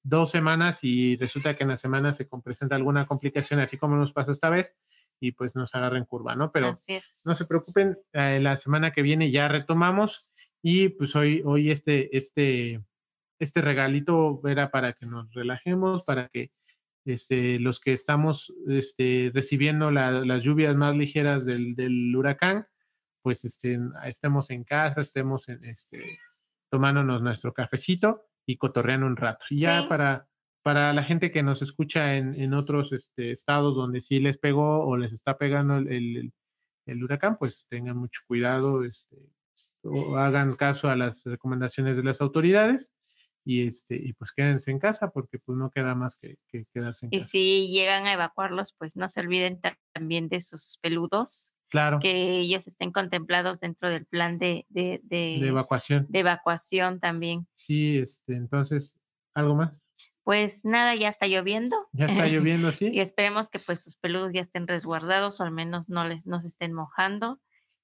[0.04, 4.14] dos semanas y resulta que en la semana se presenta alguna complicación, así como nos
[4.14, 4.76] pasó esta vez,
[5.20, 6.52] y pues nos agarren curva, ¿no?
[6.52, 6.78] Pero
[7.24, 10.28] no se preocupen, eh, la semana que viene ya retomamos
[10.62, 12.84] y pues hoy, hoy este, este,
[13.40, 16.52] este regalito era para que nos relajemos, para que
[17.06, 22.68] este, los que estamos este, recibiendo las lluvias más ligeras del, del huracán,
[23.22, 26.20] pues este, estemos en casa, estemos en, este,
[26.70, 29.46] tomándonos nuestro cafecito y cotorreando un rato.
[29.50, 30.28] Y ya para,
[30.64, 34.86] para la gente que nos escucha en, en otros este, estados donde sí les pegó
[34.86, 36.34] o les está pegando el, el,
[36.86, 39.18] el huracán, pues tengan mucho cuidado, este,
[39.84, 42.94] o hagan caso a las recomendaciones de las autoridades
[43.44, 47.06] y este y pues quédense en casa porque pues no queda más que, que quedarse
[47.06, 47.28] en y casa.
[47.28, 49.60] Y si llegan a evacuarlos, pues no se olviden
[49.94, 51.54] también de sus peludos.
[51.70, 52.00] Claro.
[52.00, 56.06] Que ellos estén contemplados dentro del plan de, de, de, de evacuación.
[56.10, 57.48] De evacuación también.
[57.56, 58.94] Sí, este, entonces,
[59.34, 59.82] ¿algo más?
[60.24, 61.88] Pues nada, ya está lloviendo.
[61.94, 62.90] Ya está lloviendo, sí.
[62.92, 66.42] y esperemos que pues sus peludos ya estén resguardados o al menos no les no
[66.42, 67.40] se estén mojando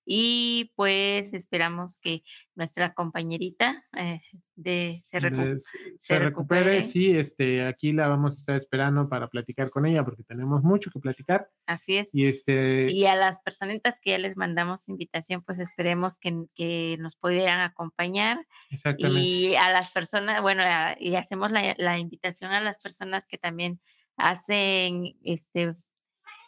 [0.10, 2.24] y pues esperamos que
[2.56, 4.22] nuestra compañerita eh,
[4.56, 5.60] de, se, recu se,
[6.00, 6.64] se, recupere.
[6.64, 6.84] recupere.
[6.86, 10.92] Sí, este, aquí la vamos a estar esperando para platicar con ella porque tenemos mucho
[10.92, 11.50] que platicar.
[11.66, 12.08] Así es.
[12.14, 16.96] Y, este, y a las personitas que ya les mandamos invitación, pues esperemos que, que
[17.02, 18.48] nos pudieran acompañar.
[18.70, 19.20] Exactamente.
[19.20, 20.64] Y a las personas, bueno,
[21.02, 23.82] y hacemos la, la invitación a las personas que también
[24.16, 25.76] hacen este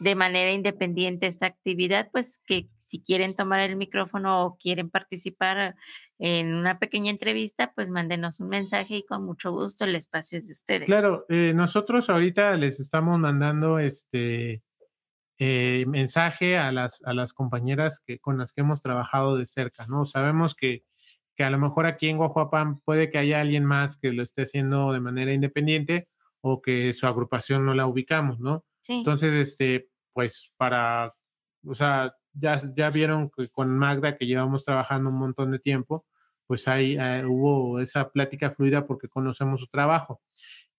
[0.00, 5.76] de manera independiente esta actividad, pues que si quieren tomar el micrófono o quieren participar
[6.18, 10.48] en una pequeña entrevista, pues mándenos un mensaje y con mucho gusto el espacio es
[10.48, 10.86] de ustedes.
[10.86, 14.64] Claro, eh, nosotros ahorita les estamos mandando este
[15.38, 19.86] eh, mensaje a las, a las compañeras que, con las que hemos trabajado de cerca,
[19.86, 20.04] ¿no?
[20.04, 20.82] Sabemos que,
[21.36, 24.42] que a lo mejor aquí en Guajuapan puede que haya alguien más que lo esté
[24.42, 26.08] haciendo de manera independiente
[26.40, 28.64] o que su agrupación no la ubicamos, ¿no?
[28.80, 28.94] Sí.
[28.94, 31.14] Entonces, este, pues para,
[31.64, 36.06] o sea, ya, ya vieron que con Magda que llevamos trabajando un montón de tiempo,
[36.46, 40.20] pues ahí eh, hubo esa plática fluida porque conocemos su trabajo.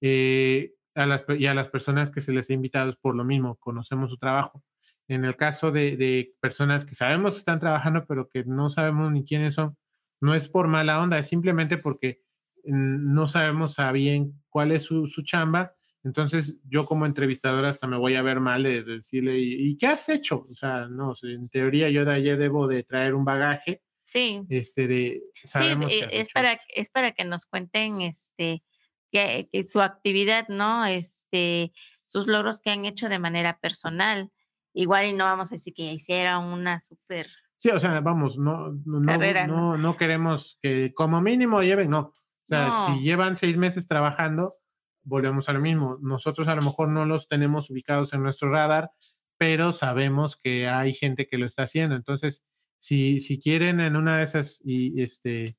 [0.02, 3.56] Eh, a las, y a las personas que se les ha invitado por lo mismo,
[3.56, 4.64] conocemos su trabajo.
[5.08, 9.12] En el caso de, de, personas que sabemos que están trabajando, pero que no sabemos
[9.12, 9.78] ni quiénes son,
[10.22, 12.22] no es por mala onda, es simplemente porque
[12.66, 17.86] mm, no sabemos a bien cuál es su, su chamba entonces, yo como entrevistador hasta
[17.86, 20.48] me voy a ver mal de, decirle, ¿y, qué has hecho?
[20.50, 23.84] O sea, no, en teoría yo de allí debo de traer un bagaje.
[24.04, 24.42] Sí.
[24.50, 28.64] Este de, sabemos sí, es para, es para que nos cuenten este,
[29.12, 30.86] que, que, su actividad, ¿no?
[30.86, 31.72] Este,
[32.08, 34.32] sus logros que han hecho de manera personal.
[34.74, 37.30] Igual y no vamos a decir que hiciera una súper...
[37.58, 39.78] Sí, o sea, vamos, no, no, Carrera, no, ¿no?
[39.78, 42.00] no, queremos que como mínimo lleven, no.
[42.00, 42.16] O
[42.50, 44.56] sea, si llevan seis meses trabajando,
[45.04, 45.98] volvemos a lo mismo.
[46.02, 48.92] Nosotros a lo mejor no los tenemos ubicados en nuestro radar,
[49.38, 51.96] pero sabemos que hay gente que lo está haciendo.
[51.96, 52.44] Entonces,
[52.80, 55.58] si, si quieren en una de esas y este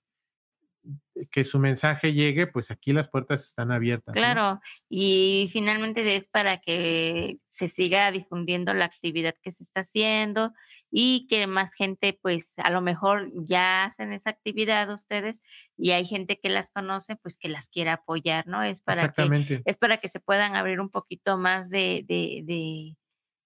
[1.30, 4.14] que su mensaje llegue, pues aquí las puertas están abiertas.
[4.14, 10.52] Claro, y finalmente es para que se siga difundiendo la actividad que se está haciendo
[10.94, 15.40] y que más gente, pues a lo mejor ya hacen esa actividad ustedes
[15.78, 18.62] y hay gente que las conoce, pues que las quiera apoyar, ¿no?
[18.62, 22.96] Es para que es para que se puedan abrir un poquito más de, de, de,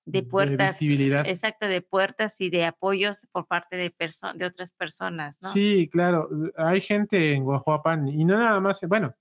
[0.07, 1.25] de puertas, visibilidad.
[1.25, 3.95] exacto, de puertas y de apoyos por parte de
[4.35, 5.53] de otras personas, ¿no?
[5.53, 6.29] Sí, claro.
[6.57, 9.15] Hay gente en Guajuapan y no nada más, bueno,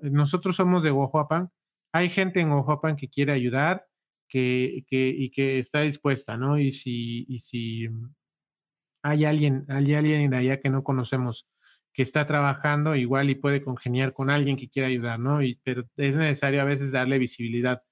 [0.00, 1.50] nosotros somos de Guajuapan.
[1.92, 3.86] Hay gente en Guajuapan que quiere ayudar
[4.28, 6.58] que, que, y que está dispuesta, ¿no?
[6.58, 7.88] Y si, y si
[9.02, 11.48] hay alguien, hay alguien de allá que no conocemos
[11.92, 15.42] que está trabajando igual y puede congeniar con alguien que quiera ayudar, ¿no?
[15.42, 17.82] Y, pero es necesario a veces darle visibilidad.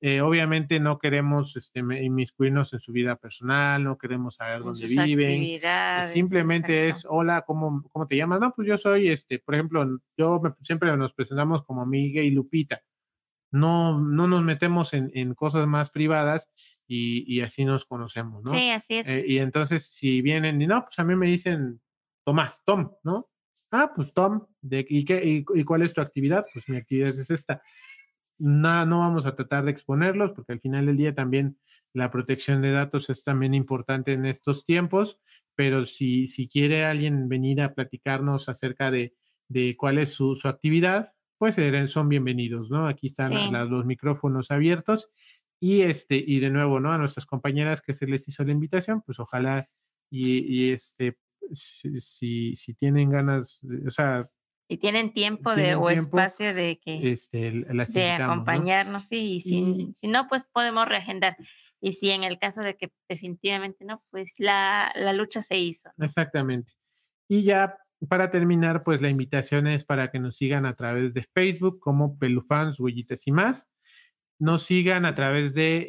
[0.00, 5.42] Eh, obviamente no queremos este, inmiscuirnos en su vida personal, no queremos saber dónde viven.
[6.06, 7.08] Simplemente exacto.
[7.08, 8.40] es, hola, ¿cómo, ¿cómo te llamas?
[8.40, 12.30] No, pues yo soy, este, por ejemplo, yo me- siempre nos presentamos como Miguel y
[12.30, 12.80] Lupita.
[13.50, 16.48] No, no nos metemos en, en cosas más privadas
[16.86, 18.50] y, y así nos conocemos, ¿no?
[18.50, 19.08] Sí, así es.
[19.08, 21.80] Eh, y entonces, si vienen y no, pues a mí me dicen
[22.24, 23.28] Tomás, Tom, ¿no?
[23.70, 26.46] Ah, pues Tom, de, ¿y, qué, y, y cuál es tu actividad?
[26.52, 27.62] Pues mi actividad es esta.
[28.38, 31.58] No, no vamos a tratar de exponerlos porque al final del día también
[31.92, 35.20] la protección de datos es también importante en estos tiempos,
[35.54, 39.14] pero si, si quiere alguien venir a platicarnos acerca de,
[39.48, 41.56] de cuál es su, su actividad, pues
[41.90, 42.86] son bienvenidos, ¿no?
[42.86, 45.08] Aquí están los micrófonos abiertos
[45.58, 46.92] y este, y de nuevo, ¿no?
[46.92, 49.66] A nuestras compañeras que se les hizo la invitación, pues ojalá
[50.10, 51.16] y, y este,
[51.54, 54.28] si, si, tienen ganas, o sea,
[54.68, 60.08] y tienen tiempo de o espacio de que este, de acompañarnos sí, y si, si,
[60.08, 61.38] no pues podemos reagendar.
[61.80, 65.90] Y si en el caso de que definitivamente no pues la, la lucha se hizo
[65.98, 66.74] exactamente.
[67.28, 67.78] Y ya
[68.08, 72.18] para terminar pues la invitación es para que nos sigan a través de Facebook como
[72.18, 73.68] Pelufans Huellitas y más
[74.40, 75.86] nos sigan a través de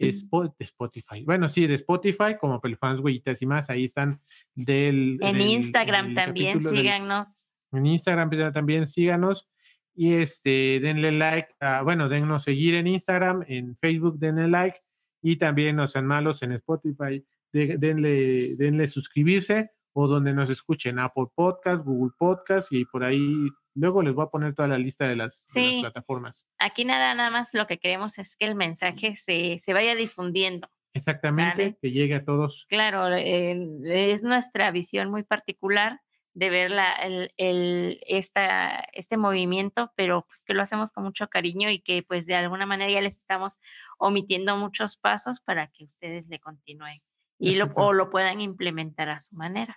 [0.60, 1.24] Spotify.
[1.24, 3.70] Bueno, sí, de Spotify, como Pelufans, Huellitas y más.
[3.70, 4.20] Ahí están
[4.54, 5.18] del.
[5.22, 7.54] En Instagram también, síganos.
[7.72, 9.50] En Instagram también síganos
[9.96, 11.50] y este, denle like,
[11.84, 14.80] bueno, dennos seguir en Instagram, en Facebook denle like
[15.22, 21.26] y también no sean malos en Spotify, denle, denle suscribirse o donde nos escuchen, Apple
[21.34, 25.16] Podcast, Google Podcast y por ahí luego les voy a poner toda la lista de
[25.16, 26.48] las, plataformas.
[26.60, 30.70] Aquí nada, nada más lo que queremos es que el mensaje se, se vaya difundiendo.
[30.94, 32.66] Exactamente, que llegue a todos.
[32.68, 36.02] Claro, eh, es nuestra visión muy particular
[36.34, 41.28] de ver la, el, el, esta, este movimiento, pero pues que lo hacemos con mucho
[41.28, 43.58] cariño y que pues de alguna manera ya les estamos
[43.98, 47.00] omitiendo muchos pasos para que ustedes le continúen
[47.42, 49.76] y lo, o lo puedan implementar a su manera.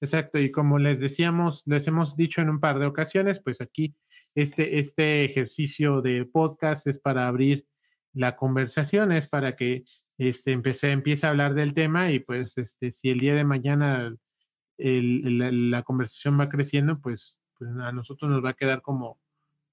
[0.00, 3.94] Exacto, y como les decíamos, les hemos dicho en un par de ocasiones, pues aquí
[4.34, 7.66] este, este ejercicio de podcast es para abrir
[8.12, 9.84] la conversación, es para que
[10.18, 14.14] este, empecé, empiece a hablar del tema y pues este, si el día de mañana
[14.78, 19.20] la, conversación va creciendo, pues, pues, a nosotros nos va a quedar como,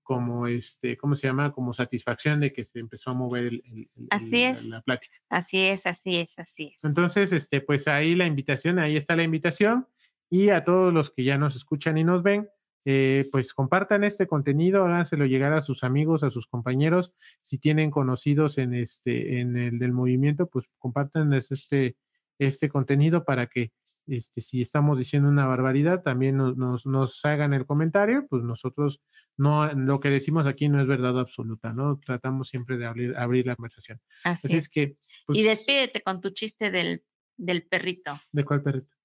[0.09, 1.51] como este, ¿cómo se llama?
[1.51, 4.65] Como satisfacción de que se empezó a mover el, así es.
[4.65, 5.15] La, plática.
[5.29, 6.83] Así es, así es, así es.
[6.83, 9.87] Entonces, este, pues ahí la invitación, ahí está la invitación.
[10.27, 12.49] Y a todos los que ya nos escuchan y nos ven,
[12.85, 17.13] eh, pues compartan este contenido, háganselo llegar a sus amigos, a sus compañeros.
[17.41, 21.97] Si tienen conocidos en este, en el del movimiento, pues compartan este,
[22.39, 23.73] este contenido para que
[24.09, 29.01] este, si estamos diciendo una barbaridad, también nos, nos, hagan el comentario, pues nosotros
[29.37, 31.99] no, lo que decimos aquí no es verdad absoluta, ¿no?
[31.99, 34.01] Tratamos siempre de abrir, abrir la conversación.
[34.23, 34.69] Así, es.
[34.69, 34.97] que.
[35.25, 37.03] Pues y despídete con tu chiste del,
[37.37, 38.19] del perrito.
[38.31, 38.95] ¿De cuál perrito?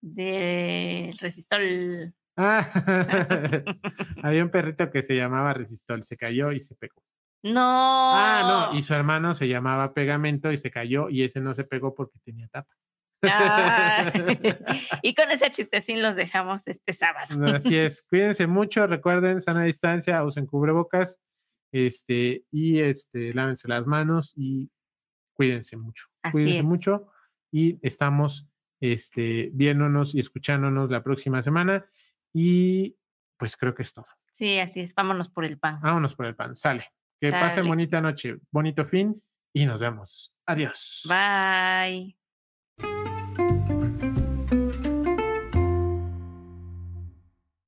[0.00, 2.14] De Resistol.
[2.38, 2.68] Ah,
[4.22, 7.02] había un perrito que se llamaba Resistol, se cayó y se pegó.
[7.42, 8.12] No.
[8.14, 11.64] Ah, no, y su hermano se llamaba Pegamento y se cayó y ese no se
[11.64, 12.74] pegó porque tenía tapa.
[13.30, 14.12] Ah,
[15.02, 17.26] y con ese chistecín los dejamos este sábado.
[17.54, 18.06] Así es.
[18.08, 21.20] Cuídense mucho, recuerden, sana distancia, usen cubrebocas,
[21.72, 24.70] este, y este, lávense las manos y
[25.34, 26.06] cuídense mucho.
[26.32, 27.08] cuídense mucho
[27.52, 28.48] y estamos
[28.80, 31.86] este, viéndonos y escuchándonos la próxima semana.
[32.32, 32.96] Y
[33.36, 34.06] pues creo que es todo.
[34.32, 34.94] Sí, así es.
[34.94, 35.80] Vámonos por el pan.
[35.80, 36.56] Vámonos por el pan.
[36.56, 36.92] Sale.
[37.20, 39.22] Que pasen bonita noche, bonito fin
[39.54, 40.34] y nos vemos.
[40.44, 41.02] Adiós.
[41.08, 42.16] Bye.